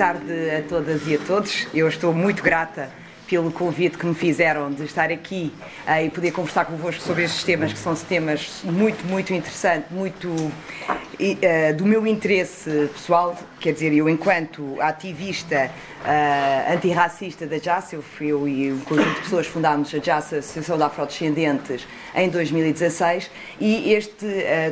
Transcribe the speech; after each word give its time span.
tarde 0.00 0.32
a 0.56 0.62
todas 0.66 1.06
e 1.06 1.14
a 1.14 1.18
todos. 1.18 1.68
Eu 1.74 1.86
estou 1.86 2.14
muito 2.14 2.42
grata 2.42 2.88
pelo 3.28 3.52
convite 3.52 3.98
que 3.98 4.06
me 4.06 4.14
fizeram 4.14 4.72
de 4.72 4.84
estar 4.84 5.12
aqui 5.12 5.52
uh, 5.86 6.02
e 6.02 6.08
poder 6.08 6.30
conversar 6.30 6.64
convosco 6.64 7.02
sobre 7.02 7.24
estes 7.24 7.44
temas, 7.44 7.70
que 7.70 7.78
são 7.78 7.94
temas 7.94 8.62
muito, 8.64 9.04
muito 9.04 9.34
interessantes, 9.34 9.90
muito 9.90 10.34
uh, 11.20 11.74
do 11.76 11.84
meu 11.84 12.06
interesse 12.06 12.88
pessoal. 12.92 13.36
Quer 13.60 13.72
dizer, 13.72 13.92
eu, 13.92 14.08
enquanto 14.08 14.80
ativista 14.80 15.70
uh, 16.02 16.74
antirracista 16.74 17.46
da 17.46 17.58
JAS, 17.58 17.92
eu, 17.92 18.04
eu 18.20 18.48
e 18.48 18.72
um 18.72 18.80
conjunto 18.80 19.14
de 19.14 19.20
pessoas 19.20 19.46
fundámos 19.46 19.94
a 19.94 19.98
JAS, 19.98 20.32
a 20.32 20.38
Associação 20.38 20.76
de 20.76 20.82
Afrodescendentes, 20.82 21.86
em 22.14 22.28
2016, 22.28 23.30
e 23.60 23.92
este, 23.92 24.26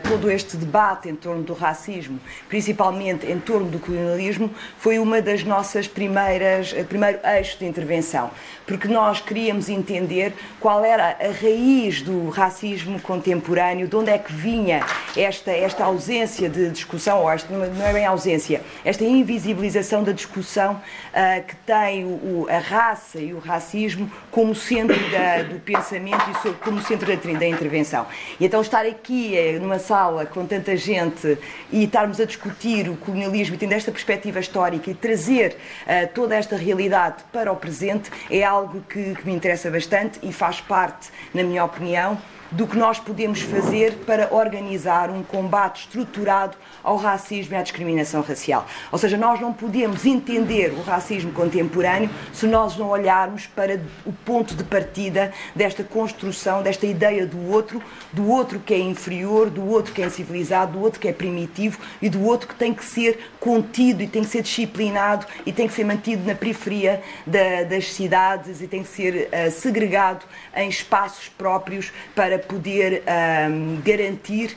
todo 0.09 0.30
este 0.30 0.57
debate 0.57 1.09
em 1.09 1.15
torno 1.15 1.43
do 1.43 1.52
racismo, 1.52 2.19
principalmente 2.49 3.27
em 3.27 3.38
torno 3.38 3.69
do 3.69 3.79
colonialismo, 3.79 4.51
foi 4.79 4.99
uma 4.99 5.23
das 5.23 5.45
nossas 5.45 5.87
primeiras, 5.87 6.73
primeiro 6.88 7.19
eixo 7.24 7.59
de 7.59 7.66
intervenção 7.66 8.30
porque 8.69 8.87
nós 8.87 9.21
queríamos 9.21 9.71
entender 9.71 10.35
qual 10.61 10.85
era 10.85 11.17
a 11.19 11.33
raiz 11.43 12.03
do 12.03 12.29
racismo 12.29 13.01
contemporâneo, 13.01 13.89
de 13.89 13.97
onde 13.97 14.11
é 14.11 14.19
que 14.19 14.31
vinha 14.31 14.85
esta, 15.17 15.51
esta 15.51 15.85
ausência 15.85 16.51
de 16.51 16.69
discussão, 16.69 17.23
ou 17.23 17.31
esta, 17.31 17.51
não 17.51 17.87
é 17.87 17.93
bem 17.95 18.05
ausência, 18.05 18.61
esta 18.85 19.03
invisibilização 19.05 20.05
da 20.05 20.13
discussão 20.13 20.75
uh, 20.75 21.47
que 21.47 21.57
tem 21.57 22.05
o, 22.05 22.47
a 22.51 22.59
raça 22.59 23.19
e 23.19 23.33
o 23.33 23.39
racismo 23.39 24.11
como 24.31 24.55
centro 24.55 24.99
da, 25.11 25.43
do 25.45 25.59
pensamento 25.61 26.25
e 26.45 26.53
como 26.63 26.83
centro 26.83 27.07
da, 27.07 27.39
da 27.39 27.47
intervenção. 27.47 28.07
E 28.39 28.45
então 28.45 28.61
estar 28.61 28.85
aqui 28.85 29.35
eh, 29.35 29.59
numa 29.59 29.79
sala 29.79 30.27
com 30.27 30.45
tanta 30.45 30.77
gente 30.77 31.38
e 31.73 31.85
estarmos 31.85 32.21
a 32.21 32.27
discutir 32.27 32.88
o 32.91 32.97
colonialismo 32.97 33.55
e 33.55 33.59
tendo 33.59 33.73
esta 33.73 33.91
perspectiva 33.91 34.38
histórica 34.41 34.91
e 34.91 34.95
trazer 34.95 35.57
uh, 35.87 36.09
toda 36.13 36.37
esta 36.37 36.55
realidade 36.55 37.25
para 37.32 37.51
o 37.51 37.57
presente 37.57 38.10
é 38.30 38.45
algo 38.45 38.57
que, 38.66 39.14
que 39.14 39.26
me 39.26 39.32
interessa 39.32 39.70
bastante 39.70 40.18
e 40.23 40.32
faz 40.32 40.60
parte, 40.60 41.10
na 41.32 41.42
minha 41.42 41.64
opinião, 41.64 42.18
do 42.51 42.66
que 42.66 42.77
nós 42.77 42.99
podemos 42.99 43.41
fazer 43.41 43.95
para 44.07 44.32
organizar 44.32 45.10
um 45.10 45.23
combate 45.23 45.82
estruturado 45.82 46.57
ao 46.82 46.96
racismo 46.96 47.54
e 47.54 47.57
à 47.57 47.63
discriminação 47.63 48.23
racial. 48.23 48.66
Ou 48.91 48.99
seja, 48.99 49.16
nós 49.16 49.41
não 49.41 49.52
podemos 49.52 50.07
entender 50.07 50.73
o 50.73 50.82
racismo 50.82 51.32
contemporâneo 51.32 52.10
se 52.32 52.46
nós 52.46 52.76
não 52.76 52.88
olharmos 52.88 53.46
para 53.46 53.80
o 54.07 54.13
ponto 54.13 54.54
de 54.54 54.65
partida 54.65 55.32
desta 55.54 55.85
construção, 55.85 56.63
desta 56.63 56.87
ideia 56.87 57.26
do 57.26 57.51
outro, 57.51 57.82
do 58.13 58.29
outro 58.29 58.59
que 58.59 58.74
é 58.74 58.79
inferior, 58.79 59.51
do 59.51 59.66
outro 59.69 59.93
que 59.93 60.02
é 60.02 60.09
civilizado, 60.09 60.73
do 60.73 60.80
outro 60.80 61.01
que 61.01 61.09
é 61.09 61.13
primitivo 61.13 61.79
e 62.01 62.09
do 62.09 62.24
outro 62.24 62.49
que 62.49 62.54
tem 62.54 62.73
que 62.73 62.85
ser 62.85 63.32
contido 63.38 64.03
e 64.03 64.06
tem 64.06 64.22
que 64.22 64.31
ser 64.31 64.43
disciplinado 64.43 65.26
e 65.44 65.53
tem 65.53 65.66
que 65.66 65.75
ser 65.75 65.84
mantido 65.84 66.26
na 66.26 66.34
periferia 66.34 67.03
da, 67.26 67.65
das 67.65 67.93
cidades 67.93 68.60
e 68.60 68.66
tem 68.66 68.82
que 68.82 68.88
ser 68.88 69.28
uh, 69.28 69.50
segregado 69.50 70.25
em 70.54 70.69
espaços 70.69 71.28
próprios 71.28 71.93
para 72.15 72.38
poder 72.39 73.03
um, 73.50 73.81
garantir 73.83 74.56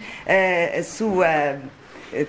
a 0.78 0.84
sua 0.84 1.60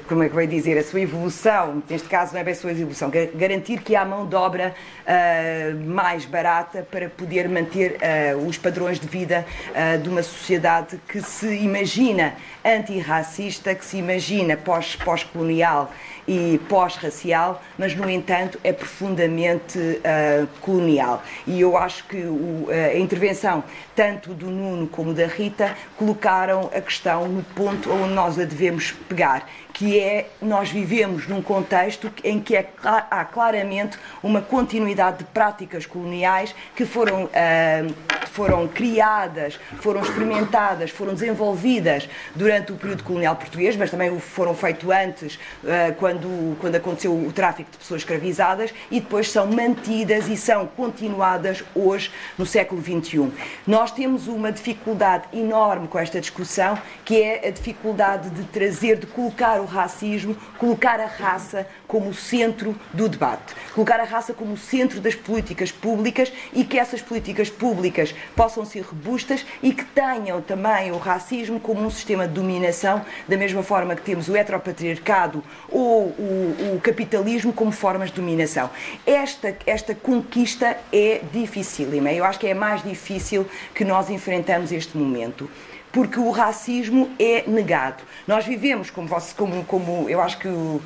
como 0.09 0.23
é 0.23 0.29
que 0.29 0.35
vai 0.35 0.47
dizer, 0.47 0.79
a 0.79 0.85
sua 0.85 1.01
evolução, 1.01 1.83
neste 1.89 2.09
caso 2.09 2.33
não 2.33 2.41
é 2.41 2.45
bem 2.45 2.53
a 2.53 2.57
sua 2.57 2.71
evolução, 2.71 3.11
garantir 3.35 3.81
que 3.81 3.97
há 3.97 4.05
mão 4.05 4.27
de 4.27 4.37
obra 4.37 4.75
uh, 5.03 5.89
mais 5.89 6.25
barata 6.25 6.87
para 6.89 7.09
poder 7.09 7.49
manter 7.49 7.97
uh, 7.97 8.47
os 8.47 8.57
padrões 8.57 9.01
de 9.01 9.09
vida 9.09 9.45
uh, 9.71 10.01
de 10.01 10.09
uma 10.09 10.23
sociedade 10.23 11.01
que 11.09 11.21
se 11.21 11.53
imagina 11.57 12.35
antirracista, 12.65 13.75
que 13.75 13.85
se 13.85 13.97
imagina 13.97 14.57
pós-colonial. 14.57 15.87
pós 15.87 15.97
e 16.27 16.61
pós-racial, 16.69 17.63
mas 17.77 17.95
no 17.95 18.09
entanto 18.09 18.59
é 18.63 18.73
profundamente 18.73 20.01
colonial. 20.61 21.23
E 21.47 21.61
eu 21.61 21.77
acho 21.77 22.05
que 22.05 22.17
o, 22.17 22.67
a 22.71 22.97
intervenção 22.97 23.65
tanto 23.95 24.33
do 24.33 24.47
Nuno 24.47 24.87
como 24.87 25.13
da 25.13 25.27
Rita 25.27 25.77
colocaram 25.97 26.71
a 26.75 26.81
questão 26.81 27.29
no 27.29 27.43
ponto 27.43 27.91
onde 27.91 28.15
nós 28.15 28.39
a 28.39 28.45
devemos 28.45 28.93
pegar 29.09 29.49
que 29.73 29.99
é 29.99 30.29
nós 30.41 30.71
vivemos 30.71 31.27
num 31.27 31.43
contexto 31.43 32.13
em 32.23 32.41
que 32.41 32.57
é, 32.57 32.69
há 32.85 33.25
claramente 33.25 33.99
uma 34.23 34.43
continuidade 34.43 35.19
de 35.19 35.25
práticas 35.25 35.87
coloniais 35.87 36.55
que 36.77 36.85
foram, 36.85 37.25
uh, 37.25 37.95
foram 38.31 38.69
criadas, 38.69 39.59
foram 39.81 40.03
experimentadas, 40.03 40.91
foram 40.91 41.15
desenvolvidas 41.15 42.09
durante 42.35 42.73
o 42.73 42.77
período 42.77 43.03
colonial 43.03 43.37
português, 43.37 43.77
mas 43.77 43.91
também 43.91 44.19
foram 44.19 44.55
feitas 44.55 44.89
antes, 44.91 45.35
uh, 45.35 45.95
quando, 45.99 46.57
quando 46.61 46.77
aconteceu 46.77 47.13
o 47.13 47.33
tráfico 47.33 47.71
de 47.71 47.79
pessoas 47.79 48.03
escravizadas, 48.03 48.73
e 48.91 49.01
depois 49.01 49.31
são 49.31 49.47
mantidas 49.47 50.29
e 50.29 50.37
são 50.37 50.67
continuadas 50.67 51.65
hoje, 51.75 52.11
no 52.37 52.45
século 52.45 52.83
XXI. 52.83 53.33
Nós 53.67 53.91
temos 53.91 54.29
uma 54.29 54.53
dificuldade 54.53 55.25
enorme 55.33 55.89
com 55.89 55.99
esta 55.99 56.21
discussão, 56.21 56.79
que 57.05 57.21
é 57.21 57.49
a 57.49 57.51
dificuldade 57.51 58.31
de 58.31 58.45
trazer, 58.45 58.97
de 58.97 59.07
colocar 59.07 59.62
o 59.63 59.67
racismo, 59.67 60.37
colocar 60.59 61.01
a 61.01 61.07
raça 61.07 61.67
como 61.87 62.13
centro 62.13 62.77
do 62.93 63.09
debate, 63.09 63.55
colocar 63.75 64.01
a 64.01 64.05
raça 64.05 64.35
como 64.35 64.57
centro 64.57 65.01
das 65.01 65.15
políticas 65.15 65.73
públicas 65.73 66.33
e 66.53 66.65
que 66.65 66.79
essas 66.79 67.01
políticas 67.01 67.49
públicas 67.49 68.15
possam 68.37 68.65
ser 68.65 68.81
robustas 68.81 69.47
e 69.63 69.73
que 69.73 69.85
tenham 69.85 70.41
também 70.41 70.91
o 70.93 70.99
racismo 70.99 71.61
como 71.61 71.83
um 71.83 71.91
sistema 71.91 72.27
de 72.27 72.35
dominação, 72.35 73.05
da 73.29 73.37
mesma 73.37 73.63
forma 73.63 73.95
que 73.95 74.03
temos 74.03 74.29
o 74.29 74.37
heteropatriarcado 74.37 75.43
ou 75.69 76.09
o, 76.09 76.75
o 76.77 76.81
capitalismo 76.83 77.53
como 77.53 77.73
formas 77.73 78.11
de 78.11 78.17
dominação. 78.17 78.71
Esta, 79.07 79.57
esta 79.67 79.95
conquista 79.95 80.77
é 80.93 81.21
dificílima. 81.33 82.13
Eu 82.13 82.25
acho 82.25 82.39
que 82.39 82.47
é 82.47 82.53
a 82.53 82.55
mais 82.55 82.83
difícil 82.83 83.47
que 83.75 83.85
nós 83.85 84.11
enfrentamos 84.11 84.73
este 84.73 84.97
momento 84.97 85.49
porque 85.93 86.19
o 86.19 86.31
racismo 86.31 87.11
é 87.19 87.45
negado. 87.47 88.03
Nós 88.27 88.47
vivemos, 88.47 88.91
como, 88.91 89.09
como, 89.37 89.65
como 89.65 90.09
eu 90.09 90.21
acho 90.21 90.39
que 90.39 90.49
uh, 90.49 90.81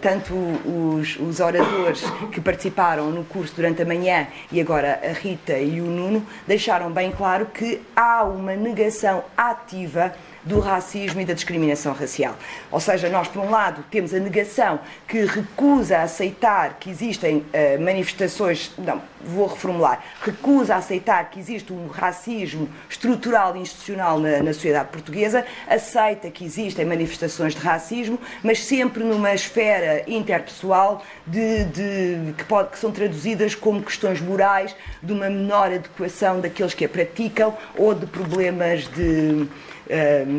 tanto 0.00 0.32
os, 0.34 1.16
os, 1.16 1.40
oradores 1.40 2.04
que 2.30 2.40
participaram 2.40 3.10
no 3.10 3.24
curso 3.24 3.54
durante 3.56 3.82
a 3.82 3.84
manhã 3.84 4.28
e 4.52 4.60
agora 4.60 5.00
a 5.02 5.12
Rita 5.12 5.58
e 5.58 5.80
o 5.80 5.86
Nuno 5.86 6.24
deixaram 6.46 6.90
bem 6.90 7.10
claro 7.10 7.46
que 7.46 7.82
há 7.94 8.22
uma 8.22 8.54
negação 8.54 9.24
ativa 9.36 10.14
do 10.46 10.60
racismo 10.60 11.20
e 11.20 11.24
da 11.24 11.34
discriminação 11.34 11.92
racial. 11.92 12.36
Ou 12.70 12.78
seja, 12.78 13.08
nós, 13.08 13.26
por 13.26 13.42
um 13.42 13.50
lado, 13.50 13.84
temos 13.90 14.14
a 14.14 14.20
negação 14.20 14.78
que 15.06 15.24
recusa 15.24 15.98
aceitar 15.98 16.78
que 16.78 16.88
existem 16.88 17.38
uh, 17.38 17.82
manifestações. 17.82 18.70
Não, 18.78 19.02
vou 19.20 19.48
reformular. 19.48 20.02
Recusa 20.22 20.76
aceitar 20.76 21.28
que 21.30 21.40
existe 21.40 21.72
um 21.72 21.88
racismo 21.88 22.68
estrutural 22.88 23.56
e 23.56 23.60
institucional 23.60 24.20
na, 24.20 24.40
na 24.40 24.52
sociedade 24.54 24.88
portuguesa, 24.90 25.44
aceita 25.66 26.30
que 26.30 26.44
existem 26.44 26.84
manifestações 26.84 27.54
de 27.54 27.60
racismo, 27.60 28.18
mas 28.42 28.64
sempre 28.64 29.02
numa 29.02 29.34
esfera 29.34 30.04
interpessoal 30.06 31.02
de, 31.26 31.64
de, 31.64 32.32
que, 32.34 32.44
pode, 32.44 32.70
que 32.70 32.78
são 32.78 32.92
traduzidas 32.92 33.56
como 33.56 33.82
questões 33.82 34.20
morais 34.20 34.76
de 35.02 35.12
uma 35.12 35.28
menor 35.28 35.72
adequação 35.72 36.40
daqueles 36.40 36.72
que 36.72 36.84
a 36.84 36.88
praticam 36.88 37.56
ou 37.76 37.94
de 37.94 38.06
problemas 38.06 38.86
de 38.88 39.48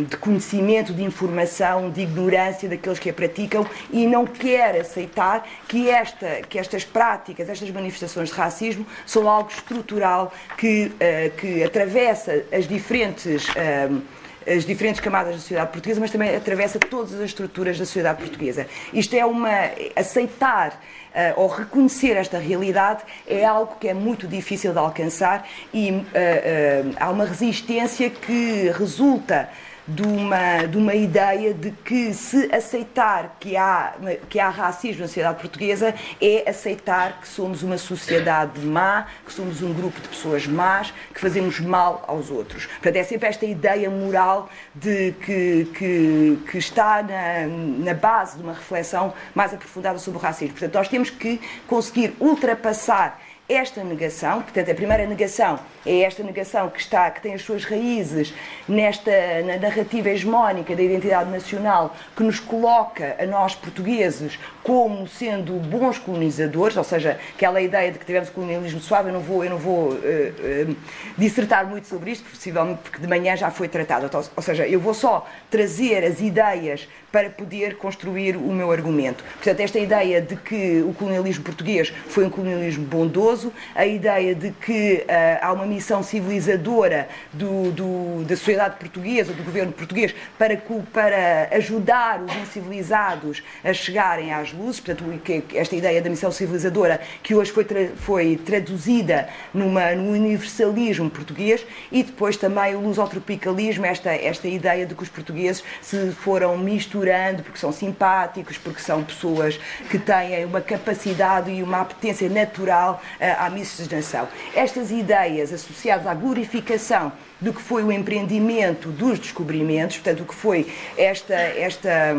de 0.07 0.17
conhecimento, 0.17 0.93
de 0.93 1.03
informação, 1.03 1.89
de 1.89 2.01
ignorância 2.01 2.67
daqueles 2.67 2.99
que 2.99 3.09
a 3.09 3.13
praticam 3.13 3.65
e 3.91 4.05
não 4.05 4.25
quer 4.25 4.79
aceitar 4.81 5.47
que, 5.67 5.89
esta, 5.89 6.41
que 6.49 6.59
estas 6.59 6.83
práticas, 6.83 7.49
estas 7.49 7.69
manifestações 7.71 8.29
de 8.29 8.35
racismo 8.35 8.85
são 9.05 9.29
algo 9.29 9.49
estrutural 9.49 10.33
que, 10.57 10.91
eh, 10.99 11.31
que 11.37 11.63
atravessa 11.63 12.43
as 12.51 12.67
diferentes 12.67 13.47
ehm, 13.55 14.01
as 14.47 14.65
diferentes 14.65 15.01
camadas 15.01 15.33
da 15.33 15.39
sociedade 15.41 15.71
portuguesa, 15.71 15.99
mas 15.99 16.09
também 16.09 16.33
atravessa 16.33 16.79
todas 16.79 17.13
as 17.15 17.21
estruturas 17.21 17.77
da 17.77 17.85
sociedade 17.85 18.21
portuguesa. 18.21 18.65
Isto 18.93 19.13
é 19.13 19.25
uma 19.25 19.71
aceitar 19.93 20.81
uh, 21.17 21.41
ou 21.41 21.47
reconhecer 21.47 22.15
esta 22.15 22.37
realidade 22.37 23.03
é 23.25 23.43
algo 23.43 23.75
que 23.79 23.87
é 23.87 23.93
muito 23.93 24.27
difícil 24.27 24.71
de 24.71 24.77
alcançar 24.77 25.47
e 25.73 25.91
uh, 25.91 25.95
uh, 25.95 26.95
há 26.99 27.09
uma 27.09 27.25
resistência 27.25 28.09
que 28.09 28.69
resulta 28.77 29.49
de 29.87 30.03
uma, 30.03 30.67
de 30.67 30.77
uma 30.77 30.93
ideia 30.93 31.53
de 31.53 31.71
que 31.71 32.13
se 32.13 32.53
aceitar 32.53 33.37
que 33.39 33.55
há, 33.55 33.93
que 34.29 34.39
há 34.39 34.49
racismo 34.49 35.01
na 35.01 35.07
sociedade 35.07 35.39
portuguesa 35.39 35.95
é 36.21 36.49
aceitar 36.49 37.21
que 37.21 37.27
somos 37.27 37.63
uma 37.63 37.77
sociedade 37.77 38.59
má, 38.59 39.07
que 39.25 39.31
somos 39.31 39.61
um 39.61 39.73
grupo 39.73 40.01
de 40.01 40.09
pessoas 40.09 40.45
más, 40.45 40.93
que 41.13 41.19
fazemos 41.19 41.59
mal 41.59 42.03
aos 42.07 42.29
outros. 42.29 42.65
Portanto, 42.65 42.97
é 42.97 43.03
sempre 43.03 43.29
esta 43.29 43.45
ideia 43.45 43.89
moral 43.89 44.49
de 44.75 45.13
que, 45.13 45.65
que, 45.73 46.39
que 46.51 46.57
está 46.57 47.01
na, 47.01 47.47
na 47.85 47.93
base 47.93 48.37
de 48.37 48.43
uma 48.43 48.53
reflexão 48.53 49.13
mais 49.33 49.53
aprofundada 49.53 49.99
sobre 49.99 50.19
o 50.19 50.21
racismo. 50.21 50.53
Portanto, 50.53 50.73
nós 50.73 50.89
temos 50.89 51.09
que 51.09 51.39
conseguir 51.65 52.13
ultrapassar 52.19 53.21
esta 53.49 53.81
negação, 53.83 54.41
portanto, 54.41 54.69
a 54.69 54.75
primeira 54.75 55.05
negação 55.05 55.59
é 55.85 56.01
esta 56.01 56.21
negação 56.21 56.69
que 56.69 56.81
está, 56.81 57.09
que 57.09 57.21
tem 57.21 57.33
as 57.33 57.41
suas 57.41 57.63
raízes 57.63 58.33
nesta 58.67 59.11
na 59.45 59.57
narrativa 59.57 60.09
hegemónica 60.09 60.75
da 60.75 60.83
identidade 60.83 61.29
nacional 61.29 61.95
que 62.15 62.23
nos 62.23 62.39
coloca 62.39 63.15
a 63.17 63.25
nós 63.25 63.55
portugueses 63.55 64.37
como 64.63 65.07
sendo 65.07 65.53
bons 65.53 65.97
colonizadores, 65.97 66.75
ou 66.75 66.83
seja, 66.83 67.17
aquela 67.33 67.61
ideia 67.61 67.89
de 67.89 67.99
que 67.99 68.05
tivemos 68.05 68.29
colonialismo 68.29 68.81
suave, 68.81 69.09
eu 69.09 69.13
não 69.13 69.21
vou, 69.21 69.43
eu 69.43 69.49
não 69.49 69.57
vou 69.57 69.91
uh, 69.91 69.93
uh, 69.93 70.75
dissertar 71.17 71.65
muito 71.65 71.87
sobre 71.87 72.11
isto, 72.11 72.29
possivelmente 72.29 72.81
porque 72.83 72.99
de 72.99 73.07
manhã 73.07 73.37
já 73.37 73.49
foi 73.49 73.69
tratado. 73.69 74.09
Ou 74.35 74.43
seja, 74.43 74.67
eu 74.67 74.79
vou 74.79 74.93
só 74.93 75.25
trazer 75.49 76.03
as 76.03 76.19
ideias 76.19 76.87
para 77.11 77.29
poder 77.29 77.77
construir 77.77 78.35
o 78.35 78.51
meu 78.51 78.71
argumento. 78.71 79.23
Portanto, 79.35 79.59
esta 79.61 79.79
ideia 79.79 80.21
de 80.21 80.35
que 80.35 80.81
o 80.81 80.93
colonialismo 80.93 81.43
português 81.43 81.93
foi 82.07 82.25
um 82.25 82.29
colonialismo 82.29 82.85
bondoso, 82.85 83.36
a 83.75 83.85
ideia 83.85 84.33
de 84.33 84.51
que 84.51 85.05
uh, 85.07 85.39
há 85.41 85.53
uma 85.53 85.65
missão 85.65 86.03
civilizadora 86.03 87.07
do, 87.33 87.71
do, 87.71 88.23
da 88.23 88.35
sociedade 88.35 88.77
portuguesa, 88.77 89.33
do 89.33 89.43
governo 89.43 89.71
português, 89.71 90.13
para, 90.37 90.61
para 90.91 91.49
ajudar 91.51 92.21
os 92.21 92.35
incivilizados 92.35 93.43
a 93.63 93.73
chegarem 93.73 94.33
às 94.33 94.51
luzes, 94.51 94.79
portanto, 94.79 95.05
esta 95.53 95.75
ideia 95.75 96.01
da 96.01 96.09
missão 96.09 96.31
civilizadora 96.31 96.99
que 97.21 97.35
hoje 97.35 97.51
foi, 97.51 97.63
tra 97.63 97.87
foi 97.97 98.35
traduzida 98.37 99.29
numa, 99.53 99.91
no 99.95 100.11
universalismo 100.11 101.09
português 101.09 101.65
e 101.91 102.03
depois 102.03 102.37
também 102.37 102.75
o 102.75 102.81
lusotropicalismo, 102.81 103.85
esta, 103.85 104.11
esta 104.11 104.47
ideia 104.47 104.85
de 104.85 104.95
que 104.95 105.03
os 105.03 105.09
portugueses 105.09 105.63
se 105.81 106.11
foram 106.11 106.57
misturando 106.57 107.43
porque 107.43 107.59
são 107.59 107.71
simpáticos, 107.71 108.57
porque 108.57 108.81
são 108.81 109.03
pessoas 109.03 109.59
que 109.89 109.97
têm 109.97 110.45
uma 110.45 110.61
capacidade 110.61 111.51
e 111.51 111.63
uma 111.63 111.81
apetência 111.81 112.29
natural 112.29 113.01
uh, 113.19 113.23
à 113.33 113.49
miscigenação. 113.49 114.27
Estas 114.55 114.91
ideias 114.91 115.51
associadas 115.53 116.07
à 116.07 116.13
glorificação 116.13 117.11
do 117.39 117.53
que 117.53 117.61
foi 117.61 117.83
o 117.83 117.91
empreendimento 117.91 118.89
dos 118.89 119.19
descobrimentos, 119.19 119.97
portanto, 119.97 120.21
o 120.21 120.25
que 120.25 120.35
foi 120.35 120.67
esta, 120.97 121.33
esta 121.33 122.17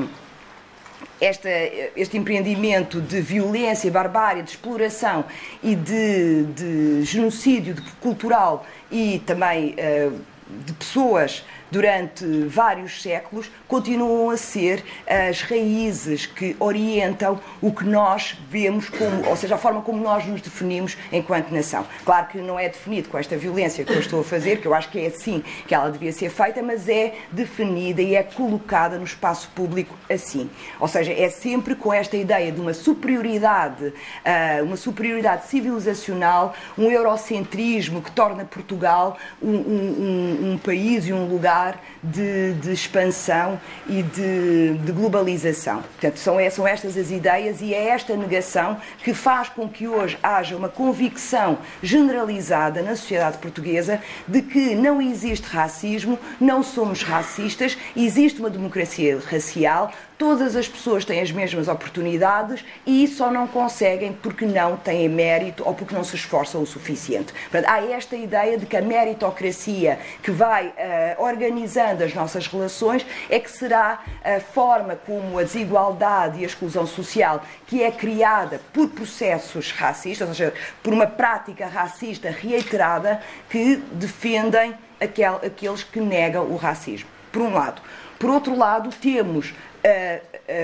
esta, 1.20 1.49
este 1.96 2.16
empreendimento 2.16 3.00
de 3.00 3.20
violência, 3.20 3.90
barbárie, 3.90 4.43
de 4.43 4.50
exploração 4.50 5.25
e 5.62 5.75
de, 5.75 6.44
de 6.44 7.02
genocídio 7.02 7.76
cultural 8.00 8.64
e 8.90 9.20
também 9.26 9.75
uh, 9.75 10.20
de 10.64 10.72
pessoas 10.72 11.44
durante 11.70 12.25
vários 12.47 13.03
séculos, 13.03 13.50
continuam 13.67 14.31
a 14.31 14.37
ser 14.37 14.85
as 15.06 15.43
raízes 15.43 16.26
que 16.26 16.56
orientam 16.59 17.41
o 17.61 17.73
que 17.73 17.85
nós 17.85 18.37
vemos 18.50 18.88
como, 18.88 19.29
ou 19.29 19.37
seja, 19.37 19.55
a 19.55 19.59
forma 19.59 19.82
como 19.82 20.03
nós 20.03 20.25
nos 20.26 20.41
definimos 20.41 20.97
enquanto 21.12 21.50
nação. 21.50 21.87
Claro 22.05 22.29
que 22.29 22.38
não 22.38 22.59
é 22.59 22.69
definido 22.69 23.09
com 23.09 23.19
esta 23.19 23.37
violência 23.37 23.85
que 23.85 23.93
eu 23.93 24.00
estou 24.00 24.20
a 24.20 24.25
fazer, 24.25 24.61
que 24.61 24.67
eu 24.67 24.75
acho 24.75 24.88
que 24.91 24.99
é 24.99 25.06
assim 25.06 25.43
que 25.67 25.75
ela 25.75 25.91
devia 25.91 26.12
ser 26.12 26.31
feita, 26.31 26.62
mas 26.62 26.88
é 26.88 27.15
definida 27.31 28.00
e 28.00 28.15
é 28.15 28.23
colocada 28.23 28.97
no 28.99 29.05
espaço 29.05 29.50
público 29.55 29.94
assim. 30.09 30.50
Ou 30.81 30.88
seja, 30.88 31.12
é 31.12 31.29
sempre 31.29 31.75
com 31.75 31.93
esta 31.93 32.17
ideia 32.17 32.50
de 32.50 32.61
uma 32.61 32.73
superioridade, 32.73 33.93
ah, 34.25 34.62
uma 34.62 34.76
superioridade 34.76 35.47
civilizacional, 35.47 36.55
um 36.76 36.91
eurocentrismo 36.91 38.00
que 38.03 38.11
torna 38.11 38.44
Portugal 38.44 39.19
um, 39.43 39.50
um, 39.50 40.53
um 40.53 40.59
país 40.59 41.06
e 41.06 41.12
um 41.12 41.26
lugar 41.26 41.57
de, 42.02 42.55
de 42.55 42.72
expansão 42.72 43.60
e 43.87 44.02
de, 44.02 44.78
de, 44.78 44.93
globalização. 44.93 45.82
Portanto, 45.82 46.19
são, 46.19 46.37
são 46.50 46.66
estas 46.66 46.96
as 46.96 47.10
ideias 47.10 47.60
e 47.60 47.75
é 47.75 47.88
esta 47.88 48.16
negação 48.16 48.76
que 49.02 49.12
faz 49.12 49.49
com 49.49 49.69
que 49.69 49.88
hoje 49.88 50.19
haja 50.22 50.56
uma 50.56 50.69
convicção 50.69 51.58
generalizada 51.82 52.82
na 52.82 52.94
sociedade 52.96 53.38
portuguesa 53.38 54.00
de 54.26 54.43
que 54.43 54.75
não 54.75 55.00
existe 55.00 55.46
racismo, 55.46 56.19
não 56.40 56.62
somos 56.62 57.02
racistas, 57.02 57.76
existe 57.96 58.40
uma 58.40 58.50
democracia 58.50 59.19
racial, 59.31 59.93
todas 60.19 60.56
as 60.56 60.69
pessoas 60.69 61.05
têm 61.05 61.20
as 61.20 61.31
mesmas 61.31 61.69
oportunidades 61.69 62.65
e 62.85 63.06
só 63.06 63.31
não 63.31 63.47
conseguem 63.47 64.12
porque 64.12 64.44
não 64.44 64.76
têm 64.76 65.09
mérito 65.09 65.62
ou 65.65 65.73
porque 65.73 65.94
não 65.94 66.03
se 66.03 66.17
esforçam 66.17 66.61
o 66.61 66.67
suficiente. 66.67 67.32
Portanto, 67.32 67.70
há 67.70 67.81
esta 67.85 68.17
ideia 68.17 68.59
de 68.59 68.67
que 68.67 68.76
a 68.76 68.82
meritocracia 68.82 69.99
que 70.20 70.32
vai 70.32 70.67
uh, 70.67 71.23
organizando 71.23 72.03
as 72.03 72.12
nossas 72.12 72.49
relações 72.49 73.06
é 73.31 73.38
que 73.38 73.50
será 73.50 74.03
a 74.25 74.41
forma 74.41 74.97
como 74.97 75.38
a 75.38 75.44
desigualdade 75.44 76.41
e 76.41 76.43
a 76.43 76.47
exclusão 76.47 76.87
social 76.87 77.43
que 77.67 77.82
é 77.82 77.91
criada 77.91 78.61
por 78.73 78.88
processos 78.88 79.70
racistas, 79.70 80.29
ou 80.29 80.35
seja, 80.35 80.53
por 80.82 80.93
uma 80.93 81.06
prática 81.06 81.67
racista 81.67 82.29
reiterada 82.31 83.23
que 83.49 83.76
defendem 83.93 84.75
aquel, 85.00 85.37
aqueles 85.37 85.85
que 85.85 86.00
negam 86.00 86.44
o 86.44 86.56
racismo. 86.56 87.09
Por 87.31 87.43
um 87.43 87.55
lado. 87.55 87.81
Por 88.19 88.31
outro 88.31 88.56
lado, 88.56 88.91
temos 88.91 89.55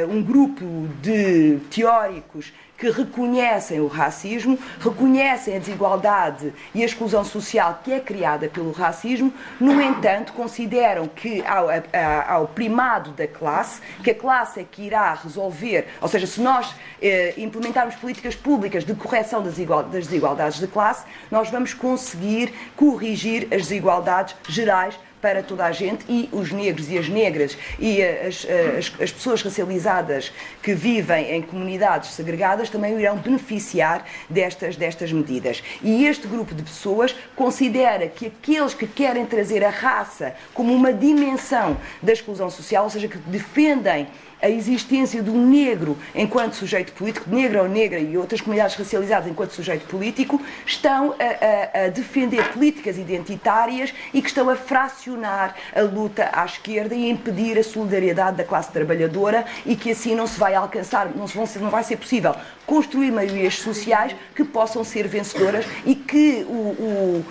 um 0.09 0.23
grupo 0.23 0.65
de 1.01 1.59
teóricos 1.71 2.53
que 2.77 2.91
reconhecem 2.91 3.81
o 3.81 3.87
racismo, 3.87 4.59
reconhecem 4.81 5.57
a 5.57 5.59
desigualdade 5.59 6.53
e 6.75 6.83
a 6.83 6.85
exclusão 6.85 7.25
social 7.25 7.81
que 7.85 7.93
é 7.93 8.01
criada 8.01 8.49
pelo 8.49 8.73
racismo, 8.73 9.33
no 9.61 9.81
entanto, 9.81 10.33
consideram 10.33 11.07
que 11.07 11.43
há 11.47 12.39
o 12.41 12.49
primado 12.49 13.11
da 13.13 13.27
classe, 13.27 13.81
que 14.03 14.11
a 14.11 14.15
classe 14.15 14.61
é 14.61 14.65
que 14.69 14.83
irá 14.83 15.15
resolver, 15.15 15.87
ou 16.01 16.09
seja, 16.09 16.27
se 16.27 16.41
nós 16.41 16.75
eh, 17.01 17.35
implementarmos 17.37 17.95
políticas 17.95 18.35
públicas 18.35 18.85
de 18.85 18.95
correção 18.95 19.43
das, 19.43 19.57
das 19.57 20.07
desigualdades 20.07 20.59
de 20.59 20.67
classe, 20.67 21.05
nós 21.31 21.49
vamos 21.51 21.73
conseguir 21.73 22.53
corrigir 22.77 23.45
as 23.45 23.63
desigualdades 23.63 24.35
gerais 24.49 24.99
para 25.25 25.43
toda 25.43 25.65
a 25.65 25.73
gente 25.73 26.05
e 26.07 26.29
os 26.31 26.53
negros 26.53 26.91
e 26.91 26.99
as 26.99 27.09
negras 27.09 27.57
e 27.79 28.03
as, 28.03 28.47
as, 28.77 28.93
as, 29.01 29.11
pessoas 29.11 29.41
racializadas 29.41 30.31
que 30.63 30.75
vivem 30.75 31.35
em 31.35 31.41
comunidades 31.41 32.11
segregadas 32.11 32.69
também 32.69 33.01
irão 33.01 33.17
beneficiar 33.17 34.05
destas, 34.29 34.77
destas 34.77 35.11
medidas. 35.11 35.63
E 35.83 36.05
este 36.05 36.27
grupo 36.27 36.55
de 36.55 36.63
pessoas 36.63 37.17
considera 37.35 38.07
que 38.07 38.27
aqueles 38.27 38.75
que 38.75 38.87
querem 38.87 39.25
trazer 39.25 39.65
a 39.65 39.71
raça 39.71 40.35
como 40.53 40.75
uma 40.75 40.93
dimensão 40.93 41.79
da 42.03 42.13
exclusão 42.13 42.51
social, 42.51 42.85
ou 42.85 42.91
seja, 42.91 43.09
que 43.09 43.17
defendem 43.17 44.07
a 44.45 44.51
existência 44.51 45.23
do 45.23 45.33
negro 45.33 45.97
enquanto 46.15 46.53
sujeito 46.53 46.93
político, 46.93 47.31
negro 47.31 47.63
ou 47.63 47.69
negra 47.69 47.99
e 47.99 48.19
outras 48.19 48.43
comunidades 48.43 48.77
racializadas 48.77 49.31
enquanto 49.31 49.53
sujeito 49.53 49.87
político, 49.87 50.39
estão 50.67 51.15
a, 51.19 51.79
a, 51.79 51.85
a 51.87 51.89
defender 51.89 52.53
políticas 52.53 52.99
identitárias 52.99 53.95
e 54.13 54.21
que 54.21 54.29
estão 54.29 54.51
a 54.51 54.55
fracionar 54.55 55.55
a 55.75 55.81
luta 55.81 56.29
à 56.31 56.45
esquerda 56.45 56.95
e 56.95 57.07
a 57.07 57.11
impedir 57.11 57.59
a 57.59 57.65
solidariedade 57.65 58.37
da 58.37 58.45
classe 58.45 58.71
trabalhadora 58.71 59.47
e 59.65 59.75
que 59.75 59.93
assim 59.93 60.15
não 60.15 60.27
se 60.27 60.39
vai 60.39 60.55
alcançar, 60.55 61.09
não, 61.17 61.27
se 61.27 61.35
vão, 61.35 61.49
não 61.63 61.71
vai 61.71 61.83
ser 61.83 61.97
possível 61.97 62.35
construir 62.67 63.11
maiorias 63.11 63.59
sociais 63.59 64.15
que 64.37 64.45
possam 64.45 64.85
ser 64.85 65.09
vencedoras 65.09 65.65
e 65.87 65.95
que 65.95 66.45
o, 66.47 66.53
o 66.53 67.25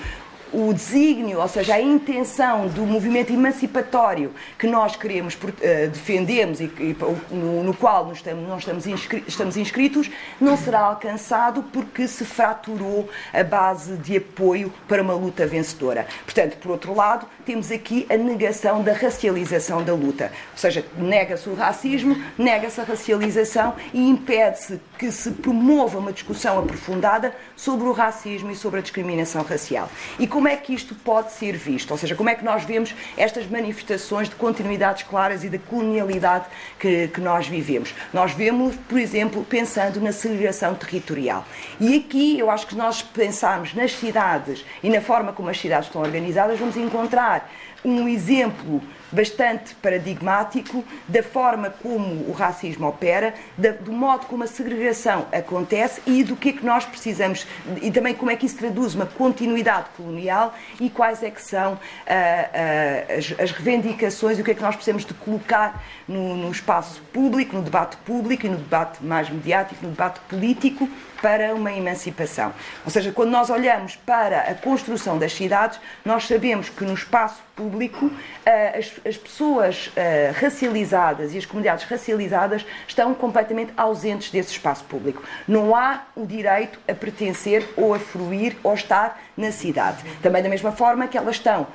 o 0.53 0.74
desígnio, 0.74 1.39
ou 1.39 1.48
seja, 1.48 1.75
a 1.75 1.81
intenção 1.81 2.67
do 2.67 2.86
movimento 2.86 3.33
emancipatório 3.33 4.31
que 4.57 4.67
nós 4.67 4.95
queremos, 4.95 5.33
uh, 5.33 5.89
defendemos 5.89 6.62
e, 6.62 6.65
e 6.65 6.95
no, 7.31 7.63
no, 7.63 7.74
qual 7.74 8.05
nós 8.05 8.17
estamos, 8.17 8.48
nós 8.48 8.60
estamos, 8.60 8.86
inscri 8.86 9.24
estamos 9.27 9.57
inscritos, 9.57 10.10
não 10.39 10.55
será 10.55 10.81
alcançado 10.81 11.63
porque 11.63 12.07
se 12.07 12.24
fraturou 12.24 13.10
a 13.33 13.43
base 13.43 13.98
de 13.98 14.17
apoio 14.17 14.72
para 14.88 15.01
uma 15.01 15.13
luta 15.13 15.48
vencedora. 15.48 16.05
Portanto, 16.24 16.57
por 16.57 16.72
outro 16.72 16.93
lado, 16.93 17.27
temos 17.45 17.72
aqui 17.72 18.05
a 18.10 18.15
negação 18.15 18.83
da 18.83 18.93
racialização 18.93 19.83
da 19.83 19.93
luta. 19.93 20.31
Ou 20.51 20.57
seja, 20.57 20.86
nega-se 20.98 21.50
o 21.50 21.55
racismo, 21.55 22.15
nega-se 22.38 22.79
a 22.79 22.83
racialização 22.83 23.75
e 23.93 24.07
impede-se 24.07 24.79
que 25.03 25.12
se 25.12 25.31
promova 25.31 26.00
uma 26.00 26.13
discussão 26.13 26.57
aprofundada 26.57 27.36
sobre 27.57 27.86
o 27.89 27.91
racismo 27.91 28.50
e 28.51 28.55
sobre 28.55 28.79
a 28.79 28.81
discriminação 28.81 29.43
racial. 29.43 29.91
E 30.17 30.25
como 30.25 30.48
é 30.48 30.55
que 30.55 30.74
isto 30.74 30.95
pode 30.95 31.33
ser 31.33 31.57
visto? 31.57 31.91
Ou 31.91 31.98
seja, 31.98 32.15
como 32.15 32.29
é 32.29 32.36
que 32.36 32.45
nós 32.45 32.63
vemos 32.63 32.95
estas 33.17 33.45
manifestações 33.48 34.29
de 34.29 34.36
continuidades 34.36 35.03
claras 35.03 35.43
e 35.43 35.50
da 35.50 35.60
colonialidade 35.60 36.45
que, 36.79 37.10
que 37.10 37.19
nós 37.19 37.50
vivemos? 37.50 37.93
Nós 38.13 38.31
vemos, 38.31 38.77
por 38.88 38.98
exemplo, 38.98 39.43
pensando 39.43 40.00
na 40.00 40.13
segregação 40.13 40.74
territorial. 40.74 41.45
E 41.81 41.98
aqui 41.98 42.39
eu 42.39 42.50
acho 42.50 42.65
que 42.65 42.75
nós 42.75 43.01
pensarmos 43.01 43.74
nas 43.74 43.91
cidades 43.91 44.63
e 44.81 44.89
na 44.89 45.01
forma 45.01 45.33
como 45.33 45.50
as 45.50 45.60
cidades 45.60 45.88
estão 45.88 46.01
organizadas, 46.01 46.57
vamos 46.57 46.77
encontrar 46.77 47.51
um 47.83 48.07
exemplo 48.07 48.81
bastante 49.13 49.75
paradigmático 49.75 50.84
da 51.08 51.22
forma 51.22 51.70
como 51.70 52.29
o 52.29 52.32
racismo 52.32 52.88
opera, 52.88 53.34
da, 53.58 53.72
do 53.72 53.91
modo 53.91 54.25
como 54.25 54.43
a 54.43 54.48
segregação 54.48 55.27
acontece 55.32 56.01
e 56.05 56.24
do 56.24 56.36
que 56.36 56.50
é 56.50 56.53
que 56.53 56.65
nós 56.65 56.86
precisamos, 56.86 57.46
e 57.82 57.91
também 57.91 58.13
como 58.13 58.32
é 58.32 58.36
que 58.36 58.46
isso 58.46 58.58
traduz 58.58 58.96
uma 58.96 59.05
continuidade 59.05 59.88
colonial 59.96 60.53
e 60.79 60.89
quais 60.89 61.22
é 61.24 61.29
que 61.29 61.41
são 61.41 61.74
uh, 61.74 61.75
uh, 61.75 63.17
as, 63.17 63.39
as, 63.39 63.51
reivindicações 63.51 64.38
e 64.38 64.41
o 64.41 64.43
que 64.43 64.51
é 64.51 64.53
que 64.53 64.62
nós 64.62 64.75
precisamos 64.75 65.05
de 65.05 65.13
colocar 65.13 65.84
no, 66.08 66.36
no 66.36 66.51
espaço 66.51 67.01
público, 67.13 67.55
no 67.55 67.62
debate 67.62 67.98
público 67.98 68.46
e 68.46 68.50
no 68.50 68.58
debate 68.58 69.03
mais 69.03 69.29
mediático, 69.29 69.86
no 69.86 69.91
debate 69.91 70.20
político, 70.22 70.89
para 71.22 71.55
uma 71.55 71.72
emancipação. 71.72 72.53
Ou 72.84 72.91
seja, 72.91 73.13
quando 73.13 73.29
nós 73.29 73.50
olhamos 73.50 73.96
para 73.96 74.41
a 74.41 74.53
construção 74.53 75.17
das 75.17 75.32
cidades, 75.32 75.79
nós 76.03 76.27
sabemos 76.27 76.67
que 76.67 76.84
no 76.84 76.93
espaço 76.93 77.41
público 77.55 78.12
eh, 78.45 78.79
as, 78.79 78.91
as 79.05 79.17
pessoas 79.17 79.91
eh, 79.95 80.33
racializadas 80.36 81.33
e 81.33 81.38
as 81.38 81.45
comunidades 81.45 81.86
racializadas 81.86 82.65
estão 82.88 83.13
completamente 83.13 83.72
ausentes 83.77 84.31
desse 84.31 84.51
espaço 84.51 84.83
público. 84.86 85.24
Não 85.48 85.75
há 85.75 86.03
o 86.15 86.25
direito 86.25 86.79
a 86.88 86.93
pertencer 86.93 87.67
ou 87.77 87.93
a 87.93 88.00
fruir 88.00 88.57
ou 88.63 88.74
estar 88.74 89.22
na 89.38 89.51
cidade. 89.51 90.03
Também 90.22 90.41
da 90.41 90.50
mesma 90.50 90.72
forma 90.72 91.07
que 91.07 91.17
elas 91.17 91.36
estão 91.36 91.67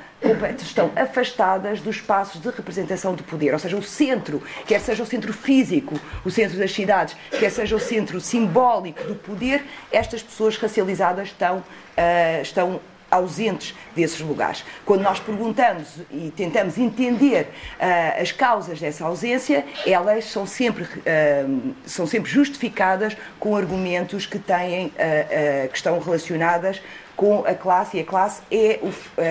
estão 0.61 0.91
afastadas 0.97 1.81
dos 1.81 1.97
espaços 1.97 2.41
de 2.41 2.49
representação 2.49 3.15
de 3.15 3.23
poder, 3.23 3.53
ou 3.53 3.59
seja, 3.59 3.77
o 3.77 3.83
centro, 3.83 4.43
quer 4.67 4.81
seja 4.81 5.03
o 5.03 5.07
centro 5.07 5.33
físico, 5.33 5.95
o 6.25 6.31
centro 6.31 6.59
das 6.59 6.73
cidades, 6.73 7.17
quer 7.39 7.51
seja 7.51 7.77
o 7.77 7.81
centro 7.81 8.21
simbólico 8.21 9.05
do 9.05 9.15
poder, 9.15 9.65
estas 9.93 10.23
pessoas 10.23 10.57
racializadas 10.57 11.29
estão, 11.29 11.59
uh, 11.59 12.43
estão 12.43 12.81
ausentes 13.11 13.75
desses 13.95 14.21
lugares. 14.21 14.65
Quando 14.85 15.03
nós 15.03 15.19
perguntamos 15.19 15.89
e 16.11 16.31
tentamos 16.37 16.79
entender 16.79 17.49
uh, 17.79 18.21
as 18.21 18.33
causas 18.33 18.81
dessa 18.81 19.05
ausência, 19.05 19.65
elas 19.87 20.27
são 20.27 20.47
sempre, 20.47 20.85
uh, 20.85 21.75
são 21.87 22.07
sempre 22.07 22.31
justificadas 22.31 23.17
com 23.39 23.57
argumentos 23.57 24.27
que, 24.27 24.39
têm, 24.39 24.87
uh, 24.89 25.69
que 25.69 25.77
estão 25.77 25.99
relacionadas 25.99 26.81
com 27.19 27.45
a 27.45 27.53
classe, 27.53 27.97
e 27.97 28.01
a 28.01 28.05
classe 28.05 28.43
é 28.49 28.79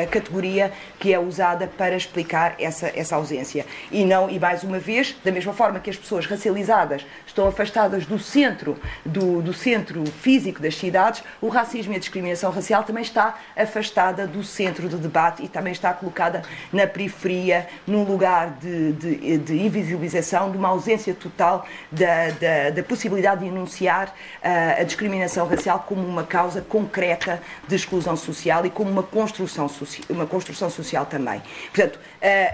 a 0.04 0.06
categoria 0.08 0.74
que 1.00 1.14
é 1.14 1.18
usada 1.18 1.68
para 1.68 1.96
explicar 1.96 2.54
essa, 2.60 2.92
essa 2.94 3.16
ausência. 3.16 3.66
E 3.90 4.04
não, 4.04 4.30
e 4.30 4.38
mais 4.38 4.62
uma 4.62 4.78
vez, 4.78 5.16
da 5.24 5.32
mesma 5.32 5.54
forma 5.54 5.80
que 5.80 5.90
as 5.90 5.96
pessoas 5.96 6.26
racializadas 6.26 7.06
estão 7.26 7.48
afastadas 7.48 8.06
do 8.06 8.20
centro, 8.20 8.78
do, 9.06 9.42
do 9.42 9.54
centro 9.54 10.06
físico 10.06 10.62
das 10.62 10.76
cidades, 10.76 11.24
o 11.40 11.48
racismo 11.48 11.94
e 11.94 11.96
a 11.96 12.00
discriminação 12.00 12.52
racial 12.52 12.84
também 12.84 13.04
está 13.04 13.40
afastada 13.56 14.28
do 14.28 14.44
centro 14.44 14.90
do 14.90 14.98
debate 14.98 15.46
e 15.46 15.48
também 15.48 15.72
está 15.72 15.94
colocada 15.94 16.42
na 16.74 16.86
periferia, 16.86 17.70
num 17.88 18.04
lugar 18.04 18.50
de, 18.60 18.92
de, 18.92 19.38
de 19.38 19.66
invisibilização, 19.66 20.52
de 20.52 20.58
uma 20.58 20.68
ausência 20.68 21.14
total 21.14 21.66
da, 21.90 22.32
da, 22.32 22.70
da 22.72 22.84
possibilidade 22.84 23.46
de 23.46 23.48
enunciar 23.48 24.10
uh, 24.10 24.82
a 24.82 24.84
discriminação 24.84 25.48
racial 25.48 25.86
como 25.88 26.06
uma 26.06 26.26
causa 26.26 26.60
concreta 26.60 27.42
de 27.66 27.77
exclusão 27.78 28.18
social 28.18 28.66
e 28.66 28.70
como 28.70 28.92
uma 28.92 29.04
construção, 29.04 29.70
uma 30.10 30.28
construção 30.28 30.70
social 30.70 31.06
também. 31.06 31.42
Portanto, 31.74 32.00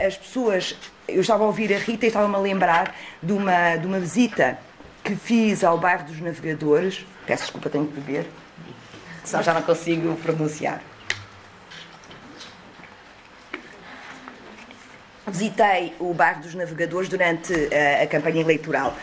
as 0.05 0.15
pessoas. 0.17 0.75
Eu 1.05 1.19
estava 1.19 1.43
a 1.43 1.47
ouvir 1.47 1.73
a 1.73 1.77
Rita 1.77 2.05
e 2.05 2.07
estava-me 2.07 2.35
a 2.35 2.37
lembrar 2.37 2.95
de 3.21 3.33
uma, 3.33 3.75
de 3.75 3.85
uma 3.85 3.99
visita 3.99 4.57
que 5.03 5.15
fiz 5.15 5.63
ao 5.63 5.77
bairro 5.77 6.05
dos 6.05 6.21
Navegadores. 6.21 7.05
Peço 7.25 7.43
desculpa, 7.43 7.69
tenho 7.69 7.85
que 7.87 7.99
beber, 7.99 8.25
senão 9.23 9.43
já 9.43 9.53
não 9.53 9.61
consigo 9.61 10.15
pronunciar. 10.17 10.81
Visitei 15.27 15.93
o 15.99 16.13
bairro 16.13 16.41
dos 16.41 16.55
Navegadores 16.55 17.09
durante 17.09 17.53
a, 17.53 18.03
a 18.03 18.07
campanha 18.07 18.41
eleitoral 18.41 18.95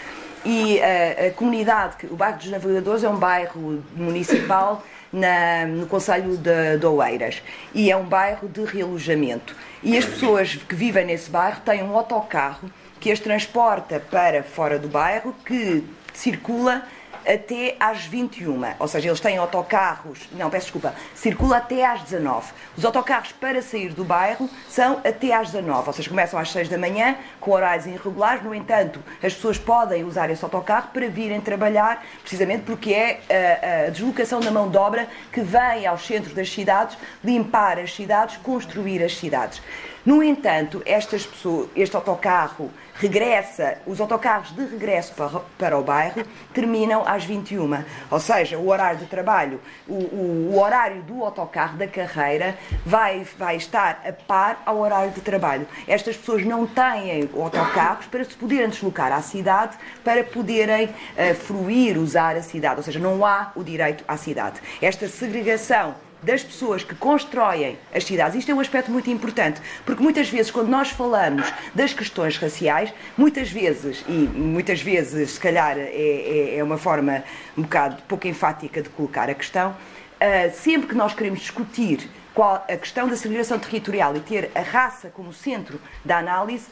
e 0.44 0.80
a, 0.80 1.26
a 1.26 1.30
comunidade, 1.32 2.06
o 2.10 2.16
bairro 2.16 2.38
dos 2.38 2.50
Navegadores 2.50 3.04
é 3.04 3.08
um 3.08 3.16
bairro 3.16 3.84
municipal 3.94 4.84
na, 5.12 5.66
no 5.66 5.86
Conselho 5.86 6.36
de, 6.36 6.78
de 6.78 6.86
Oeiras 6.86 7.42
e 7.74 7.90
é 7.90 7.96
um 7.96 8.04
bairro 8.04 8.48
de 8.48 8.64
realojamento. 8.64 9.54
E 9.82 9.96
as 9.96 10.04
pessoas 10.04 10.54
que 10.54 10.74
vivem 10.74 11.06
nesse 11.06 11.30
bairro 11.30 11.60
têm 11.64 11.82
um 11.82 11.96
autocarro 11.96 12.70
que 13.00 13.10
as 13.10 13.18
transporta 13.18 13.98
para 13.98 14.42
fora 14.42 14.78
do 14.78 14.88
bairro, 14.88 15.34
que 15.44 15.84
circula 16.12 16.86
até 17.26 17.76
às 17.78 18.04
21. 18.04 18.60
Ou 18.78 18.88
seja, 18.88 19.08
eles 19.08 19.20
têm 19.20 19.36
autocarros, 19.36 20.28
não, 20.32 20.50
peço 20.50 20.66
desculpa, 20.66 20.94
circula 21.14 21.58
até 21.58 21.84
às 21.84 22.02
19. 22.02 22.52
Os 22.76 22.84
autocarros 22.84 23.32
para 23.32 23.62
sair 23.62 23.92
do 23.92 24.04
bairro 24.04 24.48
são 24.68 25.00
até 25.04 25.34
às 25.34 25.50
19, 25.50 25.88
ou 25.88 25.92
seja, 25.92 26.08
começam 26.08 26.38
às 26.38 26.50
6 26.50 26.68
da 26.68 26.78
manhã, 26.78 27.16
com 27.40 27.50
horários 27.52 27.86
irregulares. 27.86 28.42
No 28.42 28.54
entanto, 28.54 29.02
as 29.22 29.34
pessoas 29.34 29.58
podem 29.58 30.04
usar 30.04 30.30
esse 30.30 30.44
autocarro 30.44 30.88
para 30.92 31.08
virem 31.08 31.40
trabalhar, 31.40 32.04
precisamente 32.20 32.62
porque 32.62 32.92
é 32.92 33.20
a, 33.28 33.86
a 33.86 33.90
deslocação 33.90 34.40
da 34.40 34.50
mão 34.50 34.68
de 34.68 34.76
obra 34.76 35.08
que 35.32 35.40
vem 35.40 35.86
aos 35.86 36.06
centros 36.06 36.34
das 36.34 36.50
cidades 36.50 36.96
limpar 37.22 37.78
as 37.78 37.94
cidades, 37.94 38.36
construir 38.38 39.02
as 39.02 39.16
cidades. 39.16 39.62
No 40.04 40.22
entanto, 40.22 40.82
estas 40.86 41.26
pessoas, 41.26 41.68
este 41.76 41.94
autocarro 41.94 42.70
regressa, 42.94 43.78
os 43.86 44.00
autocarros 44.00 44.54
de 44.54 44.64
regresso 44.64 45.14
para, 45.14 45.40
para 45.58 45.78
o 45.78 45.82
bairro 45.82 46.22
terminam 46.54 47.02
às 47.06 47.24
21. 47.24 47.84
Ou 48.10 48.20
seja, 48.20 48.58
o 48.58 48.68
horário 48.68 48.98
de 48.98 49.06
trabalho, 49.06 49.60
o, 49.86 49.94
o, 49.94 50.50
o 50.52 50.58
horário 50.58 51.02
do 51.02 51.22
autocarro 51.22 51.76
da 51.76 51.86
carreira 51.86 52.56
vai, 52.84 53.26
vai 53.38 53.56
estar 53.56 54.02
a 54.06 54.12
par 54.12 54.62
ao 54.64 54.78
horário 54.78 55.12
de 55.12 55.20
trabalho. 55.20 55.66
Estas 55.86 56.16
pessoas 56.16 56.44
não 56.44 56.66
têm 56.66 57.28
autocarros 57.34 58.06
para 58.06 58.24
se 58.24 58.34
poderem 58.34 58.68
deslocar 58.68 59.12
à 59.12 59.20
cidade, 59.20 59.76
para 60.02 60.24
poderem 60.24 60.86
uh, 60.86 61.34
fruir, 61.34 61.98
usar 61.98 62.36
a 62.36 62.42
cidade. 62.42 62.76
Ou 62.76 62.82
seja, 62.82 62.98
não 62.98 63.24
há 63.24 63.52
o 63.54 63.62
direito 63.62 64.02
à 64.08 64.16
cidade. 64.16 64.60
Esta 64.80 65.08
segregação 65.08 65.94
das 66.22 66.42
pessoas 66.42 66.84
que 66.84 66.94
constroem 66.94 67.78
as 67.94 68.04
cidades. 68.04 68.36
Isto 68.36 68.50
é 68.50 68.54
um 68.54 68.60
aspecto 68.60 68.90
muito 68.90 69.10
importante, 69.10 69.60
porque 69.84 70.02
muitas 70.02 70.28
vezes, 70.28 70.50
quando 70.50 70.68
nós 70.68 70.90
falamos 70.90 71.52
das 71.74 71.92
questões 71.92 72.36
raciais, 72.36 72.92
muitas 73.16 73.50
vezes, 73.50 74.04
e 74.08 74.12
muitas 74.12 74.80
vezes, 74.82 75.32
se 75.32 75.40
calhar, 75.40 75.78
é, 75.78 75.82
é, 75.82 76.56
é 76.58 76.64
uma 76.64 76.78
forma 76.78 77.24
um 77.56 77.62
bocado 77.62 78.02
pouco 78.08 78.26
enfática 78.26 78.82
de 78.82 78.88
colocar 78.90 79.28
a 79.30 79.34
questão, 79.34 79.70
uh, 79.70 80.54
sempre 80.54 80.88
que 80.88 80.94
nós 80.94 81.14
queremos 81.14 81.40
discutir 81.40 82.08
qual, 82.34 82.64
a 82.68 82.76
questão 82.76 83.08
da 83.08 83.16
segregação 83.16 83.58
territorial 83.58 84.16
e 84.16 84.20
ter 84.20 84.50
a 84.54 84.60
raça 84.60 85.08
como 85.08 85.32
centro 85.32 85.80
da 86.04 86.18
análise, 86.18 86.66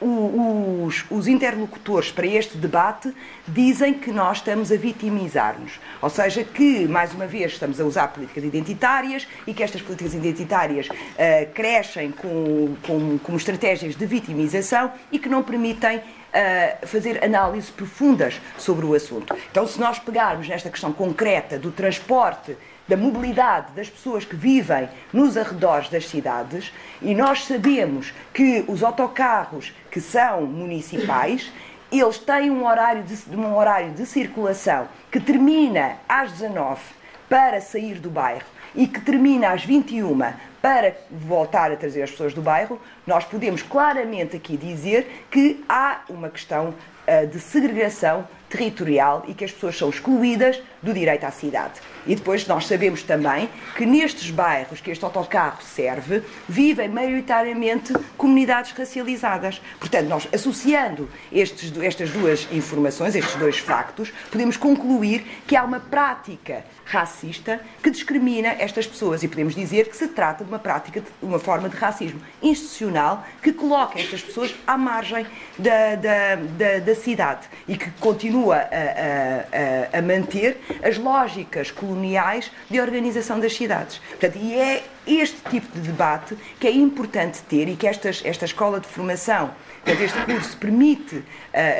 os, 0.00 1.04
os, 1.10 1.26
interlocutores 1.26 2.12
para 2.12 2.26
este 2.26 2.56
debate 2.56 3.12
dizem 3.46 3.94
que 3.94 4.12
nós 4.12 4.38
estamos 4.38 4.70
a 4.70 4.76
vitimizar-nos. 4.76 5.80
Ou 6.00 6.08
seja, 6.08 6.44
que, 6.44 6.86
mais 6.86 7.12
uma 7.12 7.26
vez, 7.26 7.52
estamos 7.52 7.80
a 7.80 7.84
usar 7.84 8.08
políticas 8.08 8.44
identitárias 8.44 9.26
e 9.46 9.52
que 9.52 9.62
estas 9.62 9.82
políticas 9.82 10.14
identitárias 10.14 10.88
uh, 10.88 11.52
crescem 11.52 12.12
com, 12.12 12.76
com, 12.86 13.18
como 13.18 13.36
estratégias 13.36 13.96
de 13.96 14.06
vitimização 14.06 14.92
e 15.10 15.18
que 15.18 15.28
não 15.28 15.42
permitem 15.42 15.98
uh, 15.98 16.86
fazer 16.86 17.22
análises 17.24 17.70
profundas 17.70 18.40
sobre 18.56 18.86
o 18.86 18.94
assunto. 18.94 19.34
Então, 19.50 19.66
se 19.66 19.80
nós 19.80 19.98
pegarmos 19.98 20.48
nesta 20.48 20.70
questão 20.70 20.92
concreta 20.92 21.58
do 21.58 21.72
transporte 21.72 22.56
da 22.88 22.96
mobilidade 22.96 23.72
das 23.72 23.88
pessoas 23.88 24.24
que 24.24 24.34
vivem 24.34 24.88
nos 25.12 25.36
arredores 25.36 25.88
das 25.88 26.08
cidades 26.08 26.72
e 27.02 27.14
nós 27.14 27.44
sabemos 27.44 28.12
que 28.32 28.64
os 28.66 28.82
autocarros 28.82 29.74
que 29.90 30.00
são 30.00 30.42
municipais 30.42 31.52
eles 31.92 32.18
têm 32.18 32.50
um 32.50 32.66
horário 32.66 33.02
de, 33.02 33.36
um 33.36 33.56
horário 33.56 33.92
de 33.92 34.04
circulação 34.04 34.88
que 35.10 35.20
termina 35.20 35.96
às 36.08 36.32
19 36.32 36.80
para 37.28 37.60
sair 37.60 37.98
do 37.98 38.10
bairro 38.10 38.44
e 38.74 38.86
que 38.86 39.00
termina 39.00 39.50
às 39.50 39.64
21 39.64 40.18
para 40.60 40.96
voltar 41.10 41.70
a 41.72 41.76
trazer 41.76 42.02
as 42.02 42.10
pessoas 42.10 42.34
do 42.34 42.42
bairro, 42.42 42.80
nós 43.06 43.24
podemos 43.24 43.62
claramente 43.62 44.36
aqui 44.36 44.56
dizer 44.56 45.26
que 45.30 45.64
há 45.68 46.02
uma 46.08 46.28
questão 46.28 46.74
uh, 47.06 47.26
de 47.26 47.38
segregação 47.40 48.26
territorial 48.48 49.24
e 49.28 49.34
que 49.34 49.44
as 49.44 49.52
pessoas 49.52 49.76
são 49.76 49.88
excluídas 49.88 50.60
do 50.82 50.92
direito 50.92 51.24
à 51.24 51.30
cidade. 51.30 51.80
E 52.06 52.14
depois 52.14 52.46
nós 52.46 52.66
sabemos 52.66 53.02
também 53.02 53.48
que 53.76 53.84
nestes 53.84 54.30
bairros 54.30 54.80
que 54.80 54.90
este 54.90 55.04
autocarro 55.04 55.62
serve, 55.62 56.22
vivem 56.48 56.88
maioritariamente 56.88 57.92
comunidades 58.16 58.72
racializadas. 58.72 59.60
Portanto, 59.78 60.08
nós 60.08 60.28
associando 60.32 61.08
estes, 61.32 61.76
estas 61.82 62.10
duas 62.10 62.46
informações, 62.52 63.14
estes 63.14 63.36
dois 63.36 63.58
factos, 63.58 64.12
podemos 64.30 64.56
concluir 64.56 65.24
que 65.46 65.56
há 65.56 65.64
uma 65.64 65.80
prática 65.80 66.64
racista 66.84 67.60
que 67.82 67.90
discrimina 67.90 68.56
estas 68.58 68.86
pessoas 68.86 69.22
e 69.22 69.28
podemos 69.28 69.54
dizer 69.54 69.88
que 69.88 69.96
se 69.96 70.08
trata 70.08 70.44
de 70.44 70.50
uma 70.50 70.58
prática, 70.58 71.00
de 71.00 71.06
uma 71.20 71.38
forma 71.38 71.68
de 71.68 71.76
racismo 71.76 72.20
institucional 72.42 73.26
que 73.42 73.52
coloca 73.52 74.00
estas 74.00 74.22
pessoas 74.22 74.54
à 74.66 74.78
margem 74.78 75.26
da, 75.58 75.94
da, 75.96 76.34
da, 76.36 76.78
da 76.78 76.94
cidade 76.94 77.46
e 77.66 77.76
que 77.76 77.90
continua 77.92 78.56
a, 78.56 79.94
a, 79.94 79.98
a 79.98 80.02
manter 80.02 80.58
as 80.82 80.98
lógicas 80.98 81.70
coloniais 81.70 82.50
de 82.70 82.80
organização 82.80 83.40
das 83.40 83.54
cidades. 83.54 83.98
Portanto, 84.10 84.38
e 84.40 84.54
é 84.54 84.84
este 85.06 85.38
tipo 85.50 85.66
de 85.72 85.80
debate 85.80 86.36
que 86.60 86.66
é 86.66 86.72
importante 86.72 87.40
ter 87.42 87.68
e 87.68 87.76
que 87.76 87.86
estas, 87.86 88.22
esta 88.24 88.44
escola 88.44 88.80
de 88.80 88.86
formação 88.86 89.50
Portanto, 89.88 90.04
este 90.04 90.20
curso 90.26 90.56
permite 90.58 91.16
uh, 91.16 91.24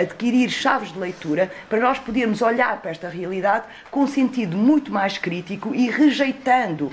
adquirir 0.01 0.49
chaves 0.49 0.93
de 0.93 0.99
leitura 0.99 1.51
para 1.69 1.79
nós 1.79 1.99
podermos 1.99 2.41
olhar 2.41 2.81
para 2.81 2.91
esta 2.91 3.07
realidade 3.07 3.65
com 3.91 4.01
um 4.01 4.07
sentido 4.07 4.57
muito 4.57 4.91
mais 4.91 5.19
crítico 5.19 5.75
e 5.75 5.91
rejeitando 5.91 6.87
uh, 6.87 6.93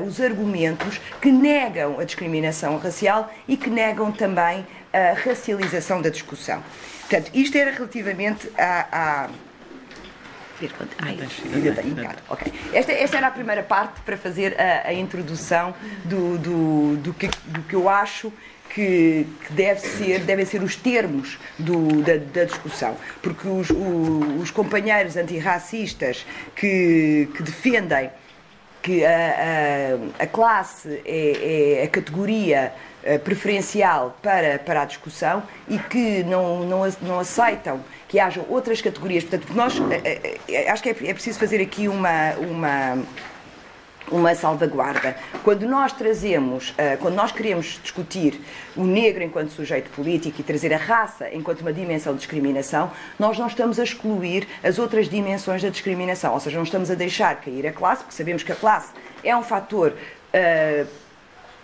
uh, 0.00 0.04
os 0.04 0.20
argumentos 0.20 1.00
que 1.20 1.30
negam 1.30 2.00
a 2.00 2.04
discriminação 2.04 2.76
racial 2.78 3.32
e 3.46 3.56
que 3.56 3.70
negam 3.70 4.10
também 4.10 4.66
a 4.92 5.12
racialização 5.12 6.02
da 6.02 6.08
discussão. 6.08 6.60
Portanto, 7.02 7.30
isto 7.32 7.56
era 7.56 7.70
relativamente 7.70 8.50
à, 8.58 8.86
à 8.90 9.30
Ai, 10.98 11.18
okay. 12.28 12.52
esta, 12.72 12.92
esta, 12.92 13.16
era 13.16 13.26
a 13.26 13.30
primeira 13.30 13.62
parte 13.62 14.00
para 14.00 14.16
fazer 14.16 14.58
a, 14.58 14.88
a 14.88 14.94
introdução 14.94 15.74
do, 16.04 16.38
do, 16.38 16.96
do, 16.96 17.14
que, 17.14 17.28
do 17.46 17.62
que 17.62 17.74
eu 17.74 17.88
acho 17.88 18.32
que, 18.70 19.26
que 19.46 19.52
deve 19.52 19.80
ser, 19.80 20.20
devem 20.20 20.44
ser 20.44 20.62
os 20.62 20.76
termos 20.76 21.38
do, 21.58 22.02
da, 22.02 22.16
da, 22.16 22.44
discussão. 22.44 22.96
Porque 23.22 23.46
os, 23.48 23.70
os, 23.70 24.42
os 24.42 24.50
companheiros 24.50 25.16
antirracistas 25.16 26.26
que, 26.54 27.28
que 27.34 27.42
defendem 27.42 28.10
que 28.82 29.04
a, 29.04 29.10
a, 30.20 30.22
a 30.22 30.26
classe 30.26 31.02
é, 31.04 31.80
é, 31.80 31.84
a 31.84 31.88
categoria 31.88 32.72
preferencial 33.24 34.16
para, 34.22 34.58
para 34.58 34.82
a 34.82 34.84
discussão 34.84 35.42
e 35.68 35.78
que 35.78 36.24
não, 36.24 36.64
não, 36.64 36.82
não 37.02 37.18
aceitam 37.20 37.80
que 38.08 38.20
hajam 38.20 38.44
outras 38.48 38.80
categorias. 38.80 39.24
Portanto, 39.24 39.52
nós 39.54 39.74
eh, 40.04 40.38
eh, 40.48 40.70
acho 40.70 40.82
que 40.82 40.90
é, 40.90 40.92
é 40.92 41.14
preciso 41.14 41.38
fazer 41.38 41.60
aqui 41.60 41.88
uma, 41.88 42.32
uma 42.34 42.98
uma 44.10 44.34
salvaguarda. 44.34 45.16
Quando 45.42 45.66
nós 45.66 45.92
trazemos, 45.92 46.74
quando 47.00 47.14
nós 47.14 47.32
queremos 47.32 47.80
discutir 47.82 48.40
o 48.76 48.84
negro 48.84 49.22
enquanto 49.22 49.50
sujeito 49.50 49.90
político 49.90 50.40
e 50.40 50.44
trazer 50.44 50.72
a 50.72 50.76
raça 50.76 51.28
enquanto 51.32 51.62
uma 51.62 51.72
dimensão 51.72 52.12
de 52.12 52.20
discriminação, 52.20 52.90
nós 53.18 53.38
não 53.38 53.46
estamos 53.46 53.78
a 53.78 53.84
excluir 53.84 54.46
as 54.62 54.78
outras 54.78 55.08
dimensões 55.08 55.62
da 55.62 55.68
discriminação, 55.68 56.34
ou 56.34 56.40
seja, 56.40 56.56
não 56.56 56.64
estamos 56.64 56.90
a 56.90 56.94
deixar 56.94 57.34
cair 57.40 57.66
a 57.66 57.72
classe, 57.72 58.02
porque 58.02 58.16
sabemos 58.16 58.42
que 58.42 58.52
a 58.52 58.56
classe 58.56 58.92
é 59.24 59.36
um 59.36 59.42
fator 59.42 59.92
uh, 59.92 60.86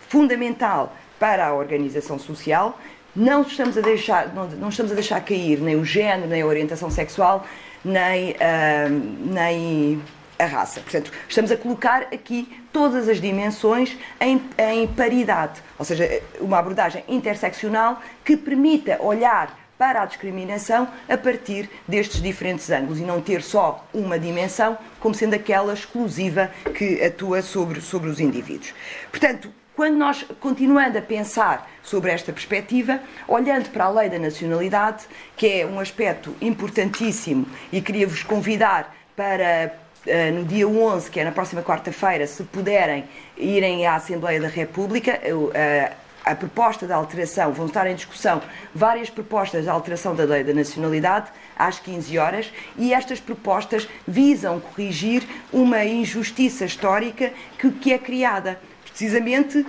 fundamental 0.09 0.95
para 1.23 1.47
a 1.47 1.55
organização 1.55 2.19
social. 2.19 2.77
Não 3.15 3.43
estamos 3.43 3.79
a 3.79 3.81
deixar, 3.81 4.35
não, 4.35 4.49
não, 4.49 4.71
estamos 4.71 4.91
a 4.91 4.95
deixar 4.97 5.21
cair 5.21 5.61
nem 5.61 5.77
o 5.77 5.85
género, 5.85 6.27
nem 6.27 6.43
a 6.43 6.47
orientação 6.47 6.91
sexual, 6.91 7.47
nem, 7.85 8.33
uh, 8.33 9.33
nem 9.33 10.03
a 10.37 10.45
raça. 10.47 10.81
Portanto, 10.81 11.13
estamos 11.29 11.53
a 11.53 11.57
colocar 11.57 12.09
aqui 12.13 12.61
todas 12.73 13.09
as 13.09 13.21
dimensões 13.21 13.97
em, 14.21 14.43
em 14.59 14.89
paridade, 14.89 15.63
ou 15.79 15.85
seja, 15.85 16.21
uma 16.41 16.59
abordagem 16.59 17.05
interseccional 17.07 18.03
que 18.25 18.37
permita 18.37 19.01
olhar 19.01 19.57
para 19.79 20.03
a 20.03 20.07
discriminação 20.07 20.89
a 21.09 21.17
partir 21.17 21.71
destes 21.87 22.21
diferentes 22.21 22.69
ângulos 22.69 22.99
e 22.99 23.03
não 23.03 23.21
ter 23.21 23.43
só 23.43 23.87
uma 23.95 24.19
dimensão 24.19 24.77
como 24.99 25.15
sendo 25.15 25.35
aquela 25.35 25.73
exclusiva 25.73 26.51
que 26.75 27.01
atua 27.01 27.43
sobre, 27.43 27.81
sobre 27.81 28.11
os 28.11 28.19
indivíduos. 28.19 28.75
Portanto, 29.09 29.62
quando 29.83 29.97
nós, 29.97 30.25
continuando 30.39 30.97
a 30.97 31.03
pensar 31.03 31.69
sobre 31.83 32.13
esta 32.13 32.33
perspectiva, 32.33 33.01
olhando 33.27 33.69
para 33.71 33.87
a 33.87 33.91
lei 33.91 34.09
da 34.09 34.17
nacionalidade, 34.17 35.07
que 35.37 35.61
é 35.61 35.67
um 35.67 35.81
aspecto 35.81 36.37
importantíssimo, 36.41 37.49
e 37.73 37.81
queria-vos 37.81 38.23
convidar 38.23 38.95
para 39.17 39.75
eh, 40.07 40.31
no 40.31 40.45
dia 40.45 40.69
11, 40.69 41.11
que 41.11 41.19
é 41.19 41.25
na 41.25 41.33
próxima 41.33 41.63
quarta-feira, 41.63 42.29
se 42.29 42.45
puderem 42.45 43.07
irem 43.37 43.85
à 43.85 43.97
Assembleia 43.97 44.41
da 44.41 44.47
República, 44.47 45.19
eh, 45.21 45.91
a 46.25 46.37
proposta 46.37 46.87
de 46.87 46.93
alteração, 46.93 47.53
vão 47.53 47.67
estar 47.67 47.85
em 47.89 47.97
discussão 47.97 48.41
várias 48.73 49.11
propostas 49.11 49.65
de 49.65 49.69
alteração 49.69 50.15
da 50.15 50.23
lei 50.23 50.45
da 50.45 50.55
nacionalidade 50.55 51.29
às 51.57 51.81
15 51.81 52.17
horas 52.19 52.53
e 52.79 52.95
estas 52.95 53.19
propostas 53.19 53.89
visam 54.07 54.61
corrigir 54.61 55.25
uma 55.53 55.85
injustiça 55.85 56.65
histórica 56.65 57.33
que, 57.59 57.71
que 57.73 57.93
é 57.93 57.99
criada. 57.99 58.61
Precisamente 58.93 59.67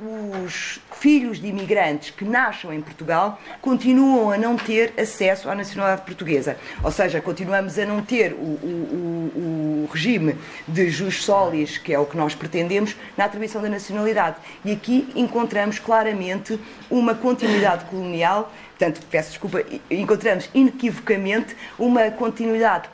os 0.00 0.80
filhos 0.92 1.38
de 1.40 1.46
imigrantes 1.46 2.10
que 2.10 2.24
nascem 2.24 2.74
em 2.74 2.80
Portugal 2.80 3.40
continuam 3.60 4.30
a 4.30 4.36
não 4.36 4.56
ter 4.56 4.92
acesso 4.98 5.48
à 5.48 5.54
nacionalidade 5.54 6.04
portuguesa. 6.04 6.56
Ou 6.82 6.90
seja, 6.90 7.20
continuamos 7.20 7.78
a 7.78 7.86
não 7.86 8.02
ter 8.02 8.32
o, 8.32 8.36
o, 8.36 9.84
o 9.84 9.88
regime 9.92 10.36
de 10.66 10.90
jus 10.90 11.24
solis, 11.24 11.78
que 11.78 11.92
é 11.92 11.98
o 11.98 12.06
que 12.06 12.16
nós 12.16 12.34
pretendemos, 12.34 12.96
na 13.16 13.26
atribuição 13.26 13.62
da 13.62 13.68
nacionalidade. 13.68 14.36
E 14.64 14.72
aqui 14.72 15.08
encontramos 15.14 15.78
claramente 15.78 16.58
uma 16.90 17.14
continuidade 17.14 17.84
colonial 17.84 18.52
Portanto, 18.84 19.06
peço 19.10 19.30
desculpa, 19.30 19.64
encontramos 19.90 20.50
inequivocamente 20.52 21.56
uma 21.78 22.10
continuidade 22.10 22.88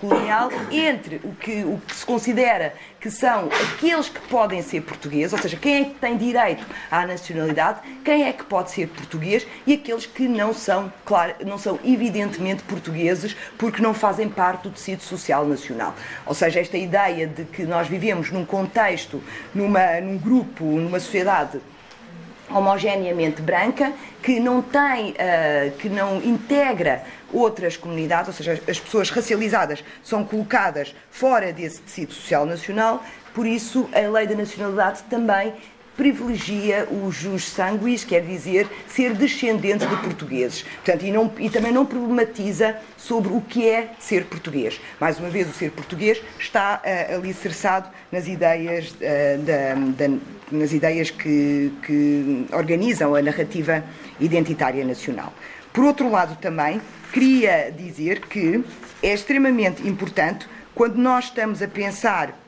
colonial 0.00 0.48
entre 0.70 1.20
o 1.22 1.34
que, 1.34 1.62
o 1.64 1.78
que 1.86 1.94
se 1.94 2.06
considera 2.06 2.72
que 2.98 3.10
são 3.10 3.50
aqueles 3.74 4.08
que 4.08 4.20
podem 4.28 4.62
ser 4.62 4.80
portugueses, 4.80 5.34
ou 5.34 5.38
seja, 5.38 5.58
quem 5.58 5.82
é 5.82 5.84
que 5.84 5.94
tem 5.96 6.16
direito 6.16 6.64
à 6.90 7.06
nacionalidade, 7.06 7.80
quem 8.02 8.24
é 8.24 8.32
que 8.32 8.42
pode 8.44 8.70
ser 8.70 8.88
português 8.88 9.46
e 9.66 9.74
aqueles 9.74 10.06
que 10.06 10.26
não 10.26 10.54
são, 10.54 10.90
claro, 11.04 11.34
não 11.44 11.58
são 11.58 11.78
evidentemente 11.84 12.62
portugueses 12.62 13.36
porque 13.58 13.82
não 13.82 13.92
fazem 13.92 14.30
parte 14.30 14.62
do 14.62 14.70
tecido 14.70 15.02
social 15.02 15.44
nacional. 15.44 15.94
Ou 16.24 16.32
seja, 16.32 16.60
esta 16.60 16.78
ideia 16.78 17.26
de 17.26 17.44
que 17.44 17.64
nós 17.64 17.86
vivemos 17.86 18.30
num 18.30 18.46
contexto, 18.46 19.22
numa, 19.54 20.00
num 20.00 20.16
grupo, 20.16 20.64
numa 20.64 20.98
sociedade 20.98 21.60
homogeneamente 22.54 23.42
branca, 23.42 23.92
que 24.22 24.38
não 24.38 24.62
tem, 24.62 25.10
uh, 25.10 25.76
que 25.78 25.88
não 25.88 26.22
integra 26.22 27.02
outras 27.32 27.76
comunidades, 27.76 28.28
ou 28.28 28.34
seja, 28.34 28.52
as 28.52 28.78
pessoas 28.78 29.10
racializadas 29.10 29.84
são 30.02 30.24
colocadas 30.24 30.94
fora 31.10 31.52
desse 31.52 31.80
tecido 31.82 32.12
social 32.12 32.46
nacional, 32.46 33.04
por 33.34 33.46
isso 33.46 33.90
a 33.92 34.08
lei 34.08 34.26
da 34.26 34.36
nacionalidade 34.36 35.02
também 35.10 35.52
privilegia 35.96 36.88
o 36.90 37.10
jus 37.10 37.48
sanguis, 37.48 38.04
quer 38.04 38.22
dizer, 38.22 38.68
ser 38.88 39.14
descendente 39.14 39.86
de 39.86 39.96
portugueses. 39.96 40.62
Portanto, 40.62 41.04
e, 41.04 41.12
não, 41.12 41.32
e, 41.38 41.48
também 41.48 41.72
não 41.72 41.86
problematiza 41.86 42.76
sobre 42.96 43.32
o 43.32 43.40
que 43.40 43.68
é 43.68 43.90
ser 43.98 44.24
português. 44.24 44.80
Mais 45.00 45.18
uma 45.18 45.28
vez, 45.28 45.48
o 45.48 45.52
ser 45.52 45.70
português 45.70 46.20
está 46.38 46.82
uh, 46.84 47.16
alicerçado 47.16 47.88
nas 48.10 48.26
ideias, 48.26 48.90
uh, 48.90 49.38
da, 49.42 50.06
da, 50.06 50.18
nas 50.54 50.72
ideias 50.72 51.10
que, 51.10 51.72
que 51.84 52.46
organizam 52.52 53.14
a 53.14 53.22
narrativa 53.22 53.84
identitária 54.20 54.84
nacional. 54.84 55.32
Por 55.72 55.84
outro 55.84 56.10
lado, 56.10 56.36
também, 56.36 56.80
queria 57.12 57.70
dizer 57.70 58.20
que 58.20 58.64
é 59.02 59.12
extremamente 59.12 59.86
importante, 59.86 60.46
quando 60.74 60.96
nós 60.96 61.26
estamos 61.26 61.60
a 61.62 61.68
pensar 61.68 62.38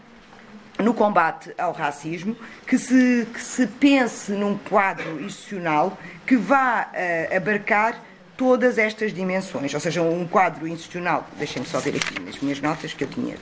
no 0.78 0.92
combate 0.92 1.52
ao 1.56 1.72
racismo, 1.72 2.36
que 2.66 2.78
se, 2.78 3.26
que 3.32 3.40
se 3.40 3.66
pense 3.66 4.32
num 4.32 4.58
quadro 4.58 5.20
institucional 5.22 5.98
que 6.26 6.36
vá 6.36 6.90
uh, 6.92 7.36
abarcar 7.36 8.02
todas 8.36 8.76
estas 8.76 9.12
dimensões, 9.12 9.72
ou 9.72 9.80
seja, 9.80 10.02
um 10.02 10.26
quadro 10.26 10.68
institucional. 10.68 11.26
Deixem-me 11.38 11.66
só 11.66 11.80
ver 11.80 11.96
aqui 11.96 12.20
nas 12.20 12.38
minhas 12.38 12.60
notas 12.60 12.92
que 12.92 13.04
eu 13.04 13.08
tinha 13.08 13.36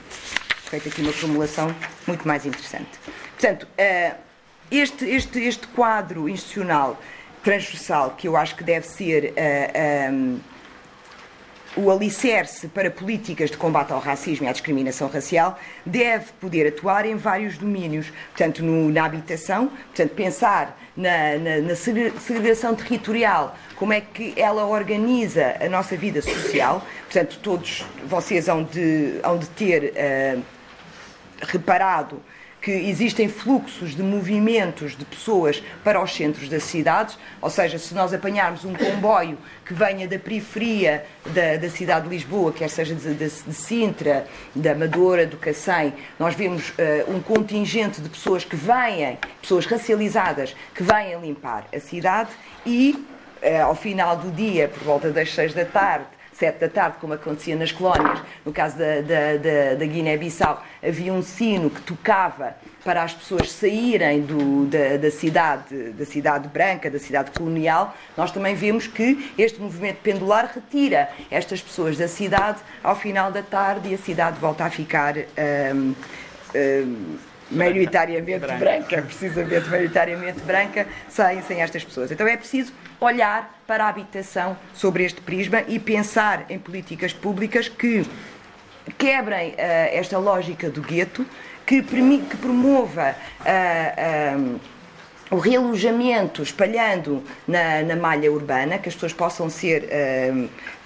feito 0.65 0.87
aqui 0.87 1.01
uma 1.01 1.11
formulação 1.11 1.75
muito 2.07 2.27
mais 2.27 2.45
interessante. 2.45 2.89
Portanto, 3.37 3.63
uh, 3.63 4.24
este, 4.71 5.05
este, 5.05 5.39
este 5.39 5.67
quadro 5.67 6.27
institucional 6.27 6.97
transversal 7.43 8.15
que 8.17 8.27
eu 8.27 8.35
acho 8.35 8.55
que 8.55 8.63
deve 8.63 8.87
ser 8.87 9.25
uh, 9.25 9.33
eh, 9.35 10.09
um, 10.11 10.39
o 11.77 11.91
alicerce 11.91 12.67
para 12.67 12.89
políticas 12.89 13.51
de 13.51 13.57
combate 13.57 13.91
ao 13.91 13.99
racismo 13.99 14.45
e 14.45 14.49
à 14.49 14.51
discriminação 14.51 15.07
racial 15.09 15.59
deve 15.85 16.31
poder 16.39 16.67
atuar 16.67 17.05
em 17.05 17.15
vários 17.15 17.57
domínios, 17.57 18.11
portanto, 18.29 18.63
no, 18.63 18.89
na 18.89 19.05
habitação, 19.05 19.67
portanto, 19.67 20.11
pensar 20.15 20.79
na, 20.95 21.37
na, 21.37 21.57
na, 21.57 21.75
segregação 21.75 22.73
territorial, 22.73 23.55
como 23.75 23.91
é 23.91 24.01
que 24.01 24.33
ela 24.37 24.65
organiza 24.65 25.57
a 25.59 25.67
nossa 25.67 25.97
vida 25.97 26.21
social, 26.21 26.85
portanto, 27.03 27.39
todos 27.43 27.85
vocês 28.05 28.47
hão 28.47 28.63
de, 28.63 29.19
hão 29.21 29.37
de 29.37 29.47
ter 29.49 29.93
uh, 29.93 30.41
reparado 31.41 32.21
que 32.65 32.71
existem 32.71 33.29
fluxos 33.29 33.95
de 33.95 34.01
movimentos 34.01 34.97
de 34.97 35.05
pessoas 35.05 35.61
para 35.83 36.01
os 36.01 36.11
centros 36.15 36.49
das 36.49 36.63
cidades, 36.63 37.15
ou 37.39 37.47
seja, 37.47 37.77
se 37.77 37.93
nós 37.93 38.11
apanharmos 38.11 38.65
um 38.65 38.73
comboio 38.73 39.37
que 39.63 39.71
venha 39.71 40.07
da 40.07 40.17
periferia 40.17 41.05
da, 41.27 41.57
da 41.57 41.69
cidade 41.69 42.09
de 42.09 42.15
Lisboa, 42.15 42.51
quer 42.51 42.67
seja 42.67 42.95
de, 42.95 43.13
de, 43.13 43.29
de 43.29 43.53
Sintra, 43.53 44.25
da 44.55 44.71
Amadora, 44.71 45.27
do 45.27 45.37
Cacém, 45.37 45.93
nós 46.17 46.33
vemos 46.33 46.69
uh, 46.71 47.15
um 47.15 47.21
contingente 47.21 48.01
de 48.01 48.09
pessoas 48.09 48.43
que 48.43 48.55
vêm, 48.55 49.19
pessoas 49.39 49.67
racializadas, 49.67 50.55
que 50.73 50.81
vêm 50.81 51.19
limpar 51.21 51.67
a 51.71 51.79
cidade 51.79 52.31
e, 52.65 52.95
uh, 53.43 53.65
ao 53.65 53.75
final 53.75 54.17
do 54.17 54.31
dia, 54.31 54.69
por 54.69 54.83
volta 54.83 55.11
das 55.11 55.31
seis 55.31 55.53
da 55.53 55.65
tarde, 55.65 56.14
sete 56.37 56.59
da 56.59 56.69
tarde, 56.69 56.97
como 56.99 57.13
acontecia 57.13 57.55
nas 57.55 57.71
colónias. 57.71 58.21
No 58.45 58.51
caso 58.51 58.77
da, 58.77 59.01
da, 59.01 59.37
da, 59.37 59.75
da 59.75 59.85
Guiné-Bissau, 59.85 60.63
havia 60.83 61.13
um 61.13 61.21
sino 61.21 61.69
que 61.69 61.81
tocava 61.81 62.55
para 62.83 63.01
as 63.01 63.13
pessoas 63.13 63.51
saírem 63.51 64.21
do, 64.21 64.65
da, 64.67 64.97
da, 64.97 65.09
cidade, 65.09 65.91
da 65.91 66.05
cidade 66.05 66.47
branca, 66.47 66.89
da 66.89 66.99
cidade 66.99 67.31
colonial, 67.31 67.95
nós 68.15 68.31
também 68.31 68.53
vemos 68.53 68.85
que 68.85 69.31
este 69.37 69.59
movimento 69.59 69.97
pendular 70.03 70.51
retira 70.53 71.09
estas 71.31 71.61
pessoas 71.61 71.97
da 71.97 72.07
cidade 72.07 72.59
ao 72.83 72.95
final 72.95 73.31
da 73.31 73.41
tarde 73.41 73.89
e 73.89 73.95
a 73.95 73.97
cidade 73.97 74.39
volta 74.39 74.65
a 74.65 74.69
ficar 74.69 75.15
hum, 75.17 75.95
hum, 76.53 77.17
maioritariamente 77.51 78.39
branca. 78.39 78.57
branca, 78.57 79.01
precisamente 79.03 79.69
maioritariamente 79.69 80.39
branca, 80.41 80.87
sem, 81.09 81.41
sem 81.43 81.61
estas 81.61 81.83
pessoas. 81.83 82.11
Então 82.11 82.27
é 82.27 82.37
preciso 82.37 82.73
olhar 82.99 83.61
para 83.67 83.85
a 83.85 83.89
habitação 83.89 84.57
sobre 84.73 85.03
este 85.03 85.21
prisma 85.21 85.63
e 85.67 85.79
pensar 85.79 86.45
em 86.49 86.57
políticas 86.57 87.13
públicas 87.13 87.67
que 87.67 88.05
quebrem 88.97 89.51
uh, 89.51 89.55
esta 89.57 90.17
lógica 90.17 90.69
do 90.69 90.81
gueto, 90.81 91.25
que, 91.65 91.81
que 91.81 92.37
promova 92.37 93.15
uh, 93.41 94.55
uh, 94.55 94.59
o 95.31 95.37
realojamento 95.37 96.43
espalhando 96.43 97.23
na, 97.47 97.81
na, 97.81 97.95
malha 97.95 98.31
urbana, 98.31 98.77
que 98.77 98.87
as 98.87 98.93
pessoas 98.93 99.11
possam 99.11 99.49
ser, 99.49 99.89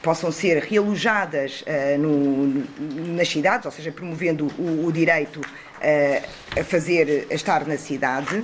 possam 0.01 0.31
ser 0.31 0.63
realojadas 0.63 1.61
no, 1.99 2.65
nas 3.13 3.27
cidades, 3.27 3.65
ou 3.65 3.71
seja, 3.71 3.91
promovendo 3.91 4.47
o, 4.57 4.85
o 4.85 4.91
direito 4.93 5.41
a 5.81 6.63
fazer, 6.63 7.27
a 7.29 7.33
estar 7.33 7.65
na 7.65 7.77
cidade. 7.77 8.41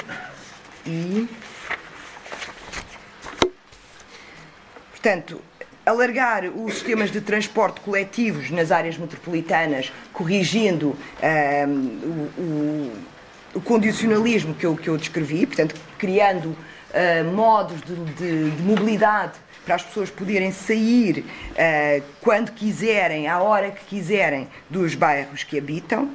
E 0.86 1.28
Portanto, 5.06 5.40
alargar 5.86 6.46
os 6.46 6.74
sistemas 6.74 7.12
de 7.12 7.22
transporte 7.22 7.80
coletivos 7.82 8.50
nas 8.50 8.72
áreas 8.72 8.98
metropolitanas, 8.98 9.94
corrigindo 10.12 10.98
um, 11.68 11.70
o, 11.70 12.42
o, 12.42 12.92
o, 13.54 13.62
condicionalismo 13.62 14.56
que 14.56 14.66
eu, 14.66 14.76
que 14.76 14.88
eu 14.88 14.98
descrevi, 14.98 15.46
portanto, 15.46 15.76
criando 16.00 16.46
uh, 16.48 17.36
modos 17.36 17.80
de, 17.82 17.96
de, 18.16 18.50
de, 18.50 18.64
mobilidade 18.64 19.34
para 19.64 19.76
as 19.76 19.84
pessoas 19.84 20.10
poderem 20.10 20.52
sair 20.52 21.24
uh, 21.52 22.04
quando 22.20 22.52
quiserem, 22.54 23.28
à 23.28 23.40
hora 23.40 23.70
que 23.70 23.86
quiserem, 23.86 24.48
dos 24.68 24.96
bairros 24.96 25.44
que 25.44 25.60
habitam. 25.60 26.10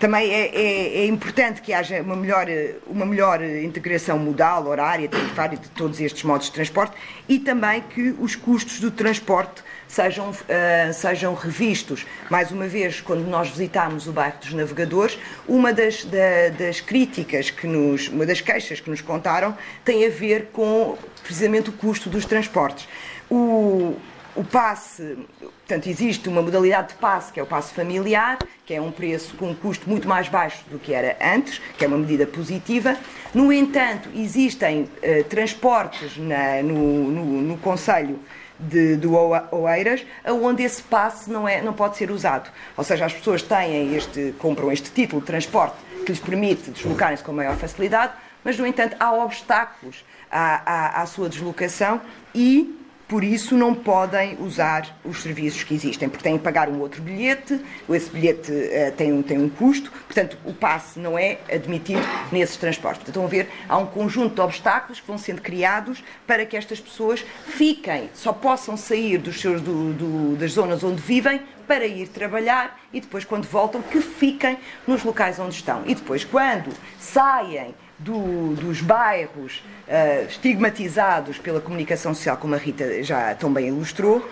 Também 0.00 0.32
é, 0.32 0.46
é, 0.46 0.98
é, 1.02 1.06
importante 1.06 1.60
que 1.60 1.74
haja 1.74 2.00
uma 2.00 2.16
melhor, 2.16 2.46
uma 2.86 3.04
melhor 3.04 3.44
integração 3.44 4.18
modal, 4.18 4.66
horária, 4.66 5.06
tarifária 5.06 5.58
de 5.58 5.68
todos 5.68 6.00
estes 6.00 6.22
modos 6.24 6.46
de 6.46 6.52
transporte 6.54 6.96
e 7.28 7.38
também 7.38 7.82
que 7.82 8.16
os 8.18 8.34
custos 8.34 8.80
do 8.80 8.90
transporte 8.90 9.62
sejam, 9.86 10.30
uh, 10.30 10.94
sejam 10.94 11.34
revistos. 11.34 12.06
Mais 12.30 12.50
uma 12.50 12.66
vez, 12.66 13.02
quando 13.02 13.28
nós 13.28 13.50
visitámos 13.50 14.06
o 14.06 14.12
bairro 14.12 14.38
dos 14.40 14.54
Navegadores, 14.54 15.18
uma 15.46 15.70
das, 15.70 16.02
da, 16.04 16.48
das 16.58 16.80
críticas 16.80 17.50
que 17.50 17.66
nos, 17.66 18.08
uma 18.08 18.24
das 18.24 18.40
queixas 18.40 18.80
que 18.80 18.88
nos 18.88 19.02
contaram 19.02 19.54
tem 19.84 20.06
a 20.06 20.08
ver 20.08 20.48
com 20.50 20.96
precisamente 21.22 21.68
o 21.68 21.72
custo 21.74 22.08
dos 22.08 22.24
transportes. 22.24 22.88
O, 23.30 23.96
o 24.36 24.44
passe, 24.44 25.18
portanto, 25.40 25.88
existe 25.88 26.28
uma 26.28 26.42
modalidade 26.42 26.88
de 26.88 26.94
passe, 26.94 27.32
que 27.32 27.40
é 27.40 27.42
o 27.42 27.46
passe 27.46 27.74
familiar, 27.74 28.38
que 28.64 28.74
é 28.74 28.80
um 28.80 28.90
preço 28.90 29.36
com 29.36 29.50
um 29.50 29.54
custo 29.54 29.88
muito 29.88 30.06
mais 30.08 30.28
baixo 30.28 30.64
do 30.70 30.78
que 30.78 30.94
era 30.94 31.16
antes, 31.20 31.60
que 31.76 31.84
é 31.84 31.88
uma 31.88 31.98
medida 31.98 32.26
positiva. 32.26 32.96
No 33.34 33.52
entanto, 33.52 34.08
existem 34.14 34.82
uh, 34.82 35.24
transportes 35.24 36.16
na, 36.16 36.62
no, 36.62 37.10
no, 37.10 37.24
no 37.42 37.58
Conselho 37.58 38.18
de, 38.58 38.96
do 38.96 39.12
Oeiras, 39.52 40.04
onde 40.26 40.62
esse 40.62 40.82
passe 40.82 41.30
não, 41.30 41.48
é, 41.48 41.62
não 41.62 41.72
pode 41.72 41.96
ser 41.96 42.10
usado. 42.10 42.50
Ou 42.76 42.84
seja, 42.84 43.06
as 43.06 43.12
pessoas 43.12 43.42
têm 43.42 43.94
este, 43.96 44.34
compram 44.38 44.70
este 44.70 44.90
título 44.90 45.20
de 45.20 45.26
transporte 45.26 45.76
que 46.04 46.12
lhes 46.12 46.20
permite 46.20 46.70
deslocarem-se 46.70 47.22
com 47.22 47.32
maior 47.32 47.56
facilidade, 47.56 48.12
mas, 48.44 48.58
no 48.58 48.66
entanto, 48.66 48.96
há 48.98 49.12
obstáculos 49.12 50.04
à, 50.30 50.62
à, 50.64 51.02
à 51.02 51.06
sua 51.06 51.28
deslocação 51.28 52.00
e 52.34 52.79
por 53.10 53.24
isso 53.24 53.56
não 53.56 53.74
podem 53.74 54.36
usar 54.38 54.96
os 55.04 55.20
serviços 55.20 55.64
que 55.64 55.74
existem, 55.74 56.08
porque 56.08 56.22
têm 56.22 56.38
que 56.38 56.44
pagar 56.44 56.68
um 56.68 56.78
outro 56.78 57.02
bilhete, 57.02 57.60
esse 57.90 58.08
bilhete 58.08 58.52
uh, 58.52 58.92
tem, 58.96 59.12
um, 59.12 59.20
tem 59.20 59.36
um 59.36 59.48
custo, 59.48 59.90
portanto 59.90 60.38
o 60.44 60.54
passe 60.54 61.00
não 61.00 61.18
é 61.18 61.38
admitido 61.52 62.00
nesses 62.30 62.56
transportes. 62.56 63.02
Portanto, 63.02 63.16
estão 63.16 63.24
a 63.24 63.28
ver, 63.28 63.50
há 63.68 63.76
um 63.78 63.86
conjunto 63.86 64.36
de 64.36 64.40
obstáculos 64.40 65.00
que 65.00 65.06
vão 65.08 65.18
sendo 65.18 65.42
criados 65.42 66.04
para 66.24 66.46
que 66.46 66.56
estas 66.56 66.78
pessoas 66.78 67.26
fiquem, 67.46 68.08
só 68.14 68.32
possam 68.32 68.76
sair 68.76 69.18
dos 69.18 69.40
seus, 69.40 69.60
do, 69.60 69.92
do, 69.92 70.36
das 70.36 70.52
zonas 70.52 70.84
onde 70.84 71.02
vivem 71.02 71.42
para 71.66 71.84
ir 71.86 72.06
trabalhar 72.06 72.78
e 72.92 73.00
depois, 73.00 73.24
quando 73.24 73.44
voltam, 73.44 73.82
que 73.82 74.00
fiquem 74.00 74.56
nos 74.86 75.02
locais 75.02 75.36
onde 75.40 75.56
estão. 75.56 75.82
E 75.84 75.96
depois, 75.96 76.24
quando 76.24 76.72
saem 76.96 77.74
do, 78.00 78.54
dos 78.54 78.80
bairros 78.80 79.62
uh, 79.86 80.26
estigmatizados 80.26 81.38
pela 81.38 81.60
comunicação 81.60 82.14
social, 82.14 82.36
como 82.36 82.54
a 82.54 82.58
Rita 82.58 83.02
já 83.02 83.34
tão 83.34 83.52
bem 83.52 83.68
ilustrou, 83.68 84.26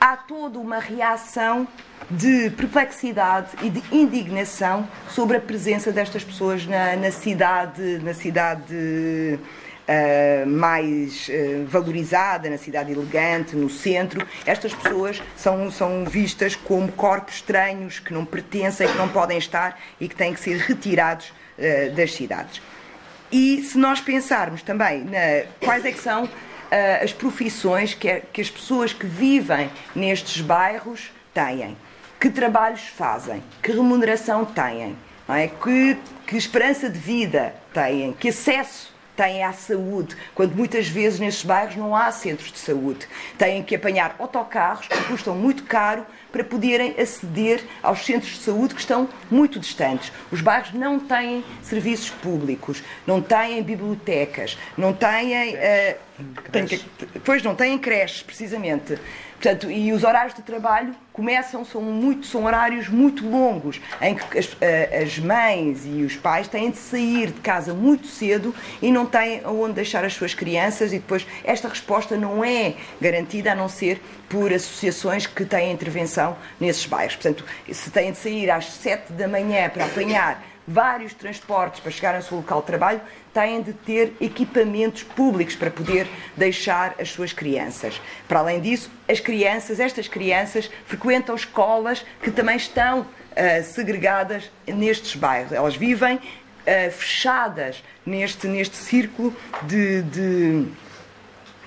há 0.00 0.16
toda 0.16 0.58
uma 0.58 0.78
reação 0.78 1.66
de 2.10 2.50
perplexidade 2.50 3.50
e 3.62 3.70
de 3.70 3.82
indignação 3.92 4.86
sobre 5.08 5.36
a 5.36 5.40
presença 5.40 5.92
destas 5.92 6.24
pessoas 6.24 6.66
na, 6.66 6.96
na 6.96 7.10
cidade, 7.12 8.00
na 8.02 8.12
cidade 8.12 8.74
uh, 8.74 10.46
mais 10.48 11.28
uh, 11.28 11.66
valorizada, 11.66 12.50
na 12.50 12.58
cidade 12.58 12.90
elegante, 12.90 13.54
no 13.54 13.70
centro. 13.70 14.26
Estas 14.44 14.74
pessoas 14.74 15.22
são, 15.36 15.70
são 15.70 16.04
vistas 16.04 16.56
como 16.56 16.90
corpos 16.90 17.36
estranhos 17.36 18.00
que 18.00 18.12
não 18.12 18.24
pertencem, 18.24 18.88
que 18.88 18.98
não 18.98 19.08
podem 19.08 19.38
estar 19.38 19.80
e 20.00 20.08
que 20.08 20.16
têm 20.16 20.34
que 20.34 20.40
ser 20.40 20.58
retirados 20.58 21.32
das 21.94 22.12
cidades. 22.12 22.60
E 23.36 23.64
se 23.64 23.76
nós 23.76 24.00
pensarmos 24.00 24.62
também 24.62 25.02
na, 25.02 25.42
quais 25.58 25.84
é 25.84 25.90
que 25.90 25.98
são 25.98 26.22
uh, 26.22 26.30
as 27.02 27.12
profissões 27.12 27.92
que, 27.92 28.08
é, 28.08 28.22
que 28.32 28.40
as 28.40 28.48
pessoas 28.48 28.92
que 28.92 29.04
vivem 29.04 29.68
nestes 29.92 30.40
bairros 30.40 31.10
têm, 31.34 31.76
que 32.20 32.30
trabalhos 32.30 32.82
fazem, 32.82 33.42
que 33.60 33.72
remuneração 33.72 34.44
têm, 34.44 34.96
é? 35.28 35.48
que, 35.48 35.98
que 36.28 36.36
esperança 36.36 36.88
de 36.88 36.96
vida 36.96 37.52
têm, 37.72 38.12
que 38.12 38.28
acesso 38.28 38.93
têm 39.16 39.44
à 39.44 39.52
saúde, 39.52 40.16
quando 40.34 40.54
muitas 40.54 40.88
vezes 40.88 41.20
nestes 41.20 41.44
bairros 41.44 41.76
não 41.76 41.94
há 41.94 42.10
centros 42.10 42.50
de 42.50 42.58
saúde. 42.58 43.06
Têm 43.38 43.62
que 43.62 43.74
apanhar 43.74 44.16
autocarros 44.18 44.86
que 44.88 45.04
custam 45.04 45.34
muito 45.34 45.64
caro 45.64 46.04
para 46.32 46.42
poderem 46.42 46.94
aceder 46.98 47.62
aos 47.82 48.04
centros 48.04 48.32
de 48.32 48.42
saúde 48.42 48.74
que 48.74 48.80
estão 48.80 49.08
muito 49.30 49.60
distantes. 49.60 50.12
Os 50.32 50.40
bairros 50.40 50.72
não 50.72 50.98
têm 50.98 51.44
serviços 51.62 52.10
públicos, 52.10 52.82
não 53.06 53.20
têm 53.20 53.62
bibliotecas, 53.62 54.58
não 54.76 54.92
têm. 54.92 55.54
Uh, 55.54 55.96
têm, 56.50 56.66
pois 57.24 57.42
não 57.42 57.54
têm 57.54 57.78
creches, 57.78 58.22
precisamente. 58.22 58.98
Portanto, 59.34 59.70
e 59.70 59.92
os 59.92 60.04
horários 60.04 60.34
de 60.34 60.42
trabalho 60.42 60.94
começam, 61.12 61.64
são, 61.64 61.80
muito, 61.80 62.26
são 62.26 62.44
horários 62.44 62.88
muito 62.88 63.28
longos, 63.28 63.80
em 64.00 64.14
que 64.14 64.38
as, 64.38 64.56
eh, 64.60 65.02
as, 65.04 65.18
mães 65.18 65.82
e 65.84 66.02
os 66.02 66.16
pais 66.16 66.48
têm 66.48 66.70
de 66.70 66.78
sair 66.78 67.28
de 67.28 67.40
casa 67.40 67.74
muito 67.74 68.06
cedo 68.06 68.54
e 68.80 68.90
não 68.90 69.06
têm 69.06 69.42
onde 69.46 69.74
deixar 69.74 70.04
as 70.04 70.14
suas 70.14 70.34
crianças, 70.34 70.92
e 70.92 70.98
depois 70.98 71.26
esta 71.44 71.68
resposta 71.68 72.16
não 72.16 72.44
é 72.44 72.74
garantida 73.00 73.52
a 73.52 73.54
não 73.54 73.68
ser 73.68 74.00
por 74.28 74.52
associações 74.52 75.26
que 75.26 75.44
têm 75.44 75.72
intervenção 75.72 76.36
nesses 76.58 76.86
bairros. 76.86 77.14
Portanto, 77.14 77.44
se 77.70 77.90
têm 77.90 78.12
de 78.12 78.18
sair 78.18 78.50
às 78.50 78.66
7 78.66 79.12
da 79.12 79.28
manhã 79.28 79.68
para 79.68 79.84
apanhar 79.84 80.42
vários 80.66 81.12
transportes 81.12 81.80
para 81.80 81.90
chegar 81.90 82.14
ao 82.14 82.22
seu 82.22 82.38
local 82.38 82.60
de 82.60 82.66
trabalho, 82.66 83.00
têm 83.32 83.62
de 83.62 83.72
ter 83.72 84.14
equipamentos 84.20 85.02
públicos 85.02 85.54
para 85.54 85.70
poder 85.70 86.08
deixar 86.36 86.94
as 86.98 87.10
suas 87.10 87.32
crianças. 87.32 88.00
Para 88.28 88.40
além 88.40 88.60
disso, 88.60 88.90
as 89.08 89.20
crianças, 89.20 89.80
estas 89.80 90.08
crianças, 90.08 90.70
frequentam 90.86 91.34
escolas 91.34 92.04
que 92.22 92.30
também 92.30 92.56
estão 92.56 93.00
uh, 93.00 93.06
segregadas 93.64 94.50
nestes 94.66 95.14
bairros. 95.16 95.52
Elas 95.52 95.76
vivem 95.76 96.16
uh, 96.16 96.90
fechadas 96.92 97.82
neste, 98.06 98.46
neste 98.46 98.76
círculo 98.76 99.36
de, 99.62 100.02
de 100.02 100.66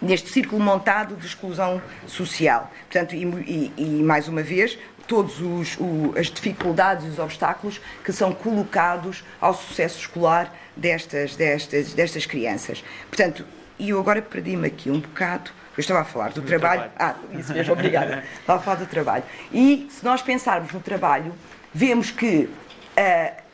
neste 0.01 0.29
círculo 0.29 0.61
montado 0.61 1.15
de 1.15 1.25
exclusão 1.25 1.81
social. 2.05 2.71
Portanto, 2.89 3.15
e, 3.15 3.23
e, 3.25 3.73
e 3.77 4.03
mais 4.03 4.27
uma 4.27 4.43
vez, 4.43 4.77
todas 5.07 5.35
as 6.17 6.27
dificuldades 6.27 7.05
e 7.05 7.09
os 7.09 7.19
obstáculos 7.19 7.79
que 8.03 8.11
são 8.11 8.33
colocados 8.33 9.23
ao 9.39 9.53
sucesso 9.53 9.99
escolar 9.99 10.53
destas, 10.75 11.35
destas, 11.35 11.93
destas 11.93 12.25
crianças. 12.25 12.83
Portanto, 13.07 13.45
e 13.79 13.89
eu 13.89 13.99
agora 13.99 14.21
perdi-me 14.21 14.67
aqui 14.67 14.89
um 14.89 14.99
bocado. 14.99 15.51
Eu 15.77 15.81
estava 15.81 16.01
a 16.01 16.03
falar 16.03 16.29
do, 16.29 16.41
do 16.41 16.47
trabalho. 16.47 16.89
trabalho. 16.95 17.17
Ah, 17.31 17.37
isso 17.37 17.53
mesmo, 17.53 17.73
obrigada. 17.73 18.23
estava 18.39 18.59
a 18.59 18.63
falar 18.63 18.77
do 18.77 18.87
trabalho. 18.87 19.23
E 19.51 19.87
se 19.89 20.03
nós 20.03 20.21
pensarmos 20.21 20.71
no 20.71 20.79
trabalho, 20.79 21.33
vemos 21.73 22.11
que 22.11 22.49
uh, 22.97 23.46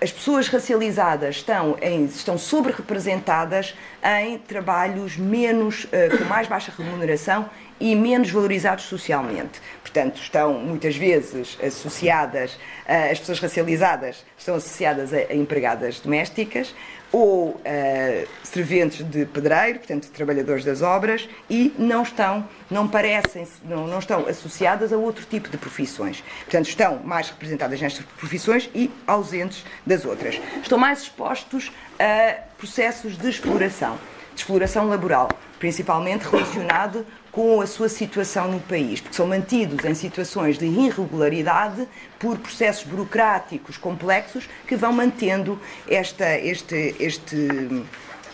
as 0.00 0.12
pessoas 0.12 0.46
racializadas 0.48 1.36
estão, 1.36 1.76
em, 1.82 2.04
estão 2.04 2.38
sobre-representadas 2.38 3.74
em 4.22 4.38
trabalhos 4.38 5.16
menos, 5.16 5.84
uh, 5.84 6.16
com 6.16 6.24
mais 6.24 6.46
baixa 6.46 6.72
remuneração 6.76 7.50
e 7.80 7.94
menos 7.96 8.30
valorizados 8.30 8.84
socialmente. 8.84 9.60
Portanto, 9.82 10.20
estão 10.20 10.54
muitas 10.54 10.96
vezes 10.96 11.58
associadas, 11.62 12.52
uh, 12.52 13.10
as 13.10 13.18
pessoas 13.18 13.40
racializadas 13.40 14.24
estão 14.36 14.54
associadas 14.54 15.12
a 15.12 15.34
empregadas 15.34 15.98
domésticas, 15.98 16.74
ou 17.10 17.50
uh, 17.50 18.28
serventes 18.42 19.08
de 19.08 19.24
pedreiro, 19.24 19.78
portanto, 19.78 20.08
trabalhadores 20.10 20.64
das 20.64 20.82
obras, 20.82 21.28
e 21.48 21.74
não 21.78 22.02
estão, 22.02 22.46
não 22.70 22.86
parecem, 22.86 23.46
não, 23.64 23.86
não 23.86 23.98
estão 23.98 24.26
associadas 24.26 24.92
a 24.92 24.96
outro 24.96 25.24
tipo 25.24 25.48
de 25.48 25.56
profissões. 25.56 26.22
Portanto, 26.44 26.68
estão 26.68 27.00
mais 27.04 27.30
representadas 27.30 27.80
nestas 27.80 28.04
profissões 28.04 28.68
e 28.74 28.90
ausentes 29.06 29.64
das 29.86 30.04
outras. 30.04 30.40
Estão 30.62 30.78
mais 30.78 31.02
expostos 31.02 31.72
a 31.98 32.34
processos 32.56 33.16
de 33.16 33.28
exploração, 33.28 33.98
de 34.34 34.40
exploração 34.42 34.88
laboral, 34.88 35.28
principalmente 35.58 36.22
relacionado 36.22 37.06
com 37.38 37.60
a 37.60 37.68
sua 37.68 37.88
situação 37.88 38.50
no 38.50 38.58
país, 38.58 39.00
porque 39.00 39.14
são 39.14 39.24
mantidos 39.24 39.84
em 39.84 39.94
situações 39.94 40.58
de 40.58 40.66
irregularidade 40.66 41.86
por 42.18 42.36
processos 42.36 42.82
burocráticos 42.82 43.76
complexos 43.76 44.48
que 44.66 44.74
vão 44.74 44.92
mantendo 44.92 45.56
esta, 45.88 46.36
este, 46.36 46.96
este, 46.98 47.84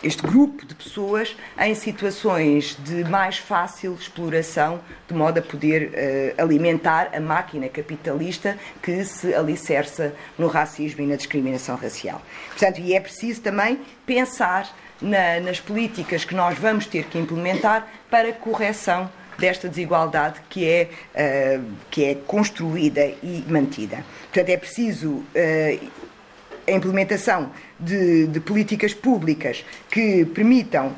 este 0.02 0.22
grupo 0.22 0.64
de 0.64 0.74
pessoas 0.74 1.36
em 1.60 1.74
situações 1.74 2.78
de 2.82 3.04
mais 3.04 3.36
fácil 3.36 3.92
exploração, 3.92 4.80
de 5.06 5.12
modo 5.12 5.36
a 5.36 5.42
poder 5.42 5.90
uh, 6.38 6.42
alimentar 6.42 7.10
a 7.12 7.20
máquina 7.20 7.68
capitalista 7.68 8.58
que 8.82 9.04
se 9.04 9.34
alicerça 9.34 10.14
no 10.38 10.46
racismo 10.46 11.02
e 11.02 11.06
na 11.06 11.16
discriminação 11.16 11.76
racial. 11.76 12.22
Portanto, 12.48 12.80
e 12.80 12.94
é 12.94 13.00
preciso 13.00 13.42
também 13.42 13.78
pensar 14.06 14.74
na, 15.00 15.40
nas 15.40 15.60
políticas 15.60 16.24
que 16.24 16.34
nós 16.34 16.58
vamos 16.58 16.86
ter 16.86 17.04
que 17.04 17.18
implementar 17.18 17.86
para 18.10 18.32
correção 18.32 19.10
desta 19.38 19.68
desigualdade 19.68 20.40
que 20.48 20.68
é, 20.68 20.88
uh, 21.14 21.64
que 21.90 22.04
é 22.04 22.14
construída 22.14 23.04
e 23.22 23.44
mantida. 23.48 24.04
Portanto, 24.24 24.48
é 24.48 24.56
preciso 24.56 25.08
uh, 25.10 25.90
a 26.66 26.70
implementação 26.70 27.50
de, 27.78 28.26
de 28.26 28.40
políticas 28.40 28.94
públicas 28.94 29.64
que 29.90 30.24
permitam 30.24 30.96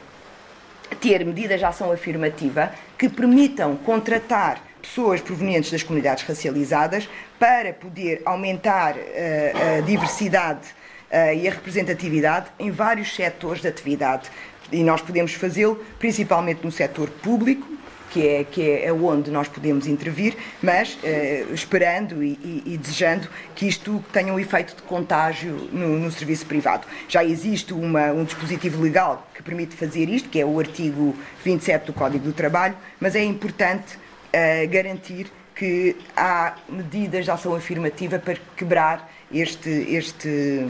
ter 1.01 1.25
medidas 1.25 1.59
de 1.59 1.65
ação 1.65 1.91
afirmativa, 1.91 2.73
que 2.97 3.09
permitam 3.09 3.77
contratar 3.77 4.63
pessoas 4.81 5.21
provenientes 5.21 5.73
das 5.73 5.83
comunidades 5.83 6.23
racializadas 6.25 7.09
para 7.39 7.73
poder 7.73 8.23
aumentar 8.25 8.95
uh, 8.95 9.79
a 9.79 9.81
diversidade 9.81 10.69
e 11.11 11.47
a 11.49 11.51
representatividade 11.51 12.47
em 12.59 12.71
vários 12.71 13.15
setores 13.15 13.63
de 13.63 13.69
atividade. 13.69 14.31
E 14.73 14.83
nós 14.83 15.01
podemos 15.01 15.33
fazê-lo 15.33 15.77
principalmente 15.99 16.65
no 16.65 16.73
setor 16.73 17.09
público, 17.09 17.77
que 18.11 18.27
é, 18.27 18.45
que 18.45 18.71
é 18.71 18.93
onde 18.93 19.31
nós 19.31 19.47
podemos 19.47 19.87
intervir, 19.87 20.35
mas 20.63 20.95
uh, 20.95 21.53
esperando 21.53 22.23
e, 22.23 22.33
e, 22.43 22.63
e, 22.75 22.79
desejando 22.79 23.29
que 23.55 23.67
isto 23.67 24.03
tenha 24.13 24.33
um 24.33 24.41
efeito 24.41 24.75
de 24.77 24.83
contágio 24.83 25.69
no, 25.73 25.99
no 25.99 26.11
serviço 26.11 26.47
privado. 26.47 26.87
Já 27.09 27.23
existe 27.23 27.75
uma, 27.75 28.13
um 28.13 28.25
dispositivo 28.25 28.81
legal 28.83 29.29
que 29.35 29.43
permite 29.43 29.77
fazer 29.77 30.09
isto, 30.09 30.29
que 30.29 30.41
é 30.41 30.47
o 30.47 30.59
artigo 30.59 31.15
27 31.45 31.87
do 31.87 31.93
Código 31.93 32.25
do 32.25 32.33
Trabalho, 32.33 32.75
mas 32.99 33.15
é 33.15 33.23
importante 33.23 33.97
uh, 33.97 34.69
garantir 34.71 35.31
que 35.55 35.97
há 36.17 36.55
medidas 36.69 37.25
de 37.25 37.31
ação 37.31 37.55
afirmativa 37.55 38.19
para 38.19 38.37
quebrar 38.57 39.11
este, 39.33 39.97
este, 39.97 40.67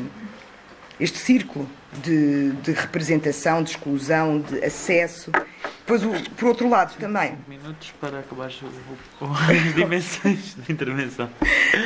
este 0.99 1.19
círculo 1.19 1.69
de, 2.03 2.53
de 2.53 2.73
representação, 2.73 3.63
de 3.63 3.71
exclusão, 3.71 4.41
de 4.41 4.65
acesso 4.65 5.31
Pois, 5.87 6.05
o, 6.05 6.11
por 6.37 6.49
outro 6.49 6.69
lado, 6.69 6.97
também. 6.99 7.39
minutos 7.47 7.95
para 8.01 8.19
acabar 8.19 8.47
as 8.47 8.55
dimensões 9.75 10.55
da 10.57 10.73
intervenção. 10.73 11.31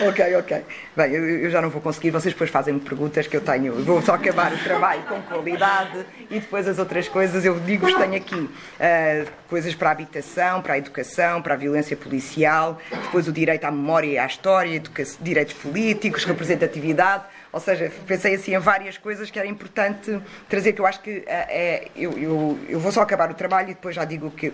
ok, 0.09 0.37
ok. 0.37 0.65
Bem, 0.97 1.13
eu, 1.13 1.29
eu, 1.41 1.51
já 1.51 1.61
não 1.61 1.69
vou 1.69 1.83
conseguir, 1.83 2.11
vocês 2.11 2.33
depois 2.33 2.49
fazem-me 2.49 2.81
perguntas 2.81 3.27
que 3.27 3.37
eu 3.37 3.43
tenho. 3.43 3.75
vou 3.85 4.01
só 4.01 4.15
acabar 4.15 4.55
o 4.55 4.59
trabalho 4.59 5.03
com 5.03 5.21
qualidade 5.21 6.07
e 6.31 6.41
depois 6.41 6.67
as 6.67 6.79
outras 6.79 7.09
coisas 7.09 7.45
eu 7.45 7.61
digo-vos 7.61 7.95
tenho 7.95 8.17
aqui. 8.17 8.37
Uh, 8.37 9.31
coisas 9.51 9.75
para 9.75 9.91
a 9.91 9.93
habitação, 9.93 10.63
para 10.63 10.75
a 10.75 10.79
educação, 10.79 11.43
para 11.43 11.53
a 11.53 11.57
violência 11.59 11.95
policial, 11.95 12.81
depois 12.91 13.29
o 13.29 13.33
direito 13.33 13.65
à 13.65 13.71
memória 13.71 14.07
e 14.07 14.19
à 14.19 14.25
história, 14.25 14.83
direitos 15.21 15.55
políticos, 15.55 16.25
representatividade. 16.25 17.25
Ou 17.53 17.59
seja, 17.59 17.91
pensei 18.07 18.35
assim 18.35 18.55
em 18.55 18.59
várias 18.59 18.97
coisas 18.97 19.31
que 19.31 19.39
era 19.39 19.49
importante 19.49 20.21
trazer, 20.49 20.73
que 20.73 20.81
eu 20.81 20.87
acho 20.87 21.01
que 21.01 21.25
é, 21.27 21.89
eu, 21.97 22.13
eu, 22.13 22.59
eu 22.69 22.81
vou 22.81 22.93
só 22.93 23.03
acabar 23.03 23.29
o 23.31 23.35
trabalho 23.35 23.71
e 23.71 23.75
depois 23.75 23.97
já 23.97 24.05
digo 24.05 24.31
que 24.31 24.53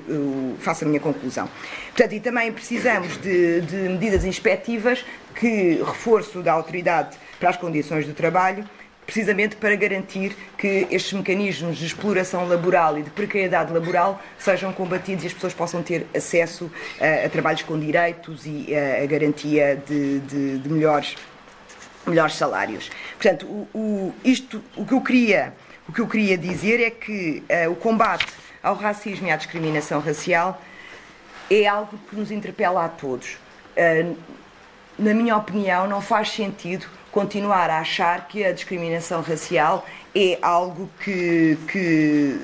faço 0.60 0.84
a 0.84 0.88
minha 0.88 1.00
conclusão. 1.00 1.48
Portanto, 1.88 2.12
e 2.14 2.20
também 2.20 2.50
precisamos 2.52 3.20
de, 3.20 3.60
de 3.60 3.76
medidas 3.76 4.24
inspectivas 4.24 5.04
que 5.34 5.82
reforço 5.84 6.42
da 6.42 6.52
autoridade 6.52 7.18
para 7.38 7.50
as 7.50 7.56
condições 7.56 8.06
do 8.06 8.14
trabalho, 8.14 8.64
precisamente 9.04 9.56
para 9.56 9.76
garantir 9.76 10.34
que 10.56 10.88
estes 10.90 11.12
mecanismos 11.12 11.76
de 11.76 11.86
exploração 11.86 12.48
laboral 12.48 12.98
e 12.98 13.02
de 13.02 13.10
precariedade 13.10 13.72
laboral 13.72 14.20
sejam 14.38 14.72
combatidos 14.72 15.22
e 15.22 15.26
as 15.28 15.32
pessoas 15.34 15.54
possam 15.54 15.82
ter 15.82 16.06
acesso 16.14 16.70
a, 16.98 17.26
a 17.26 17.28
trabalhos 17.28 17.62
com 17.62 17.78
direitos 17.78 18.46
e 18.46 18.74
a, 18.74 19.04
a 19.04 19.06
garantia 19.06 19.80
de, 19.86 20.18
de, 20.20 20.58
de 20.58 20.68
melhores 20.68 21.14
melhores 22.10 22.34
salários. 22.34 22.90
Portanto, 23.12 23.46
o, 23.46 23.68
o, 23.74 24.14
isto, 24.24 24.62
o, 24.76 24.84
que 24.84 24.94
eu 24.94 25.00
queria, 25.00 25.54
o 25.88 25.92
que 25.92 26.00
eu 26.00 26.06
queria 26.06 26.36
dizer 26.36 26.80
é 26.80 26.90
que 26.90 27.42
uh, 27.66 27.70
o 27.70 27.76
combate 27.76 28.26
ao 28.62 28.74
racismo 28.74 29.26
e 29.26 29.30
à 29.30 29.36
discriminação 29.36 30.00
racial 30.00 30.60
é 31.50 31.66
algo 31.66 31.98
que 32.08 32.16
nos 32.16 32.30
interpela 32.30 32.84
a 32.84 32.88
todos. 32.88 33.36
Uh, 33.76 34.16
na 34.98 35.12
minha 35.12 35.36
opinião, 35.36 35.86
não 35.86 36.00
faz 36.00 36.30
sentido 36.30 36.86
continuar 37.10 37.70
a 37.70 37.78
achar 37.80 38.28
que 38.28 38.44
a 38.44 38.52
discriminação 38.52 39.20
racial 39.20 39.86
é 40.14 40.38
algo 40.42 40.90
que, 41.02 41.58
que, 41.70 42.40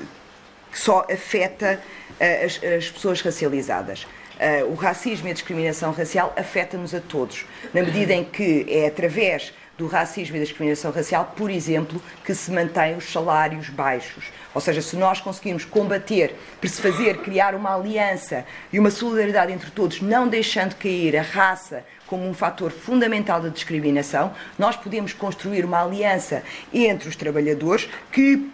que 0.71 0.79
só 0.79 1.05
afeta 1.11 1.79
uh, 2.11 2.45
as, 2.45 2.63
as 2.63 2.89
pessoas 2.89 3.21
racializadas. 3.21 4.05
Uh, 4.33 4.71
o 4.71 4.75
racismo 4.75 5.27
e 5.27 5.31
a 5.31 5.33
discriminação 5.33 5.91
racial 5.91 6.33
afeta-nos 6.35 6.93
a 6.95 6.99
todos, 6.99 7.45
na 7.73 7.83
medida 7.83 8.13
em 8.13 8.23
que 8.23 8.65
é 8.67 8.87
através 8.87 9.53
do 9.77 9.87
racismo 9.87 10.35
e 10.35 10.39
da 10.39 10.45
discriminação 10.45 10.91
racial, 10.91 11.33
por 11.35 11.49
exemplo, 11.49 12.01
que 12.23 12.35
se 12.35 12.51
mantêm 12.51 12.95
os 12.95 13.11
salários 13.11 13.69
baixos. 13.69 14.25
Ou 14.53 14.61
seja, 14.61 14.81
se 14.81 14.95
nós 14.95 15.19
conseguirmos 15.19 15.65
combater, 15.65 16.35
persuadir, 16.61 17.17
criar 17.19 17.55
uma 17.55 17.75
aliança 17.75 18.45
e 18.71 18.79
uma 18.79 18.91
solidariedade 18.91 19.51
entre 19.51 19.71
todos, 19.71 20.01
não 20.01 20.27
deixando 20.27 20.75
cair 20.75 21.17
a 21.17 21.23
raça 21.23 21.83
como 22.05 22.27
um 22.27 22.33
fator 22.33 22.71
fundamental 22.71 23.41
da 23.41 23.49
discriminação, 23.49 24.33
nós 24.59 24.75
podemos 24.75 25.13
construir 25.13 25.65
uma 25.65 25.83
aliança 25.83 26.43
entre 26.71 27.09
os 27.09 27.15
trabalhadores 27.15 27.89
que 28.11 28.47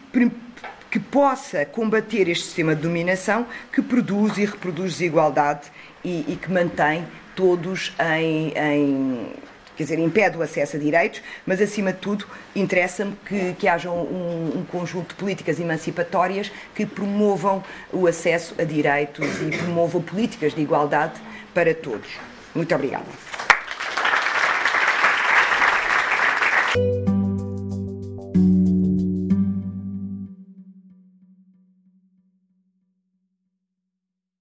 que 0.90 1.00
possa 1.00 1.66
combater 1.66 2.28
este 2.28 2.46
sistema 2.46 2.76
de 2.76 2.82
dominação 2.82 3.46
que 3.72 3.82
produz 3.82 4.38
e 4.38 4.46
reproduz 4.46 4.94
desigualdade 4.94 5.72
e, 6.04 6.26
e 6.28 6.36
que 6.36 6.52
mantém 6.52 7.06
todos 7.36 7.94
em, 8.00 8.54
em, 8.58 9.34
quer 9.78 9.84
dizer, 9.84 10.00
impede 10.00 10.38
o 10.38 10.42
acesso 10.42 10.76
a 10.76 10.80
direitos, 10.80 11.22
mas 11.46 11.62
acima 11.62 11.94
de 11.94 12.00
tudo 12.00 12.26
interessa-me 12.56 13.16
que, 13.26 13.54
que 13.54 13.68
haja 13.68 13.90
um, 13.90 14.60
um, 14.60 14.66
conjunto 14.66 15.10
de 15.10 15.16
políticas 15.16 15.60
emancipatórias 15.60 16.52
que 16.76 16.86
promovam 16.86 17.64
o 17.94 18.08
acesso 18.08 18.56
a 18.60 18.64
direitos 18.64 19.26
e 19.42 19.58
promovam 19.58 20.02
políticas 20.02 20.54
de 20.54 20.62
igualdade 20.62 21.20
para 21.54 21.74
todos. 21.74 22.10
Muito 22.54 22.74
obrigada. 22.76 23.49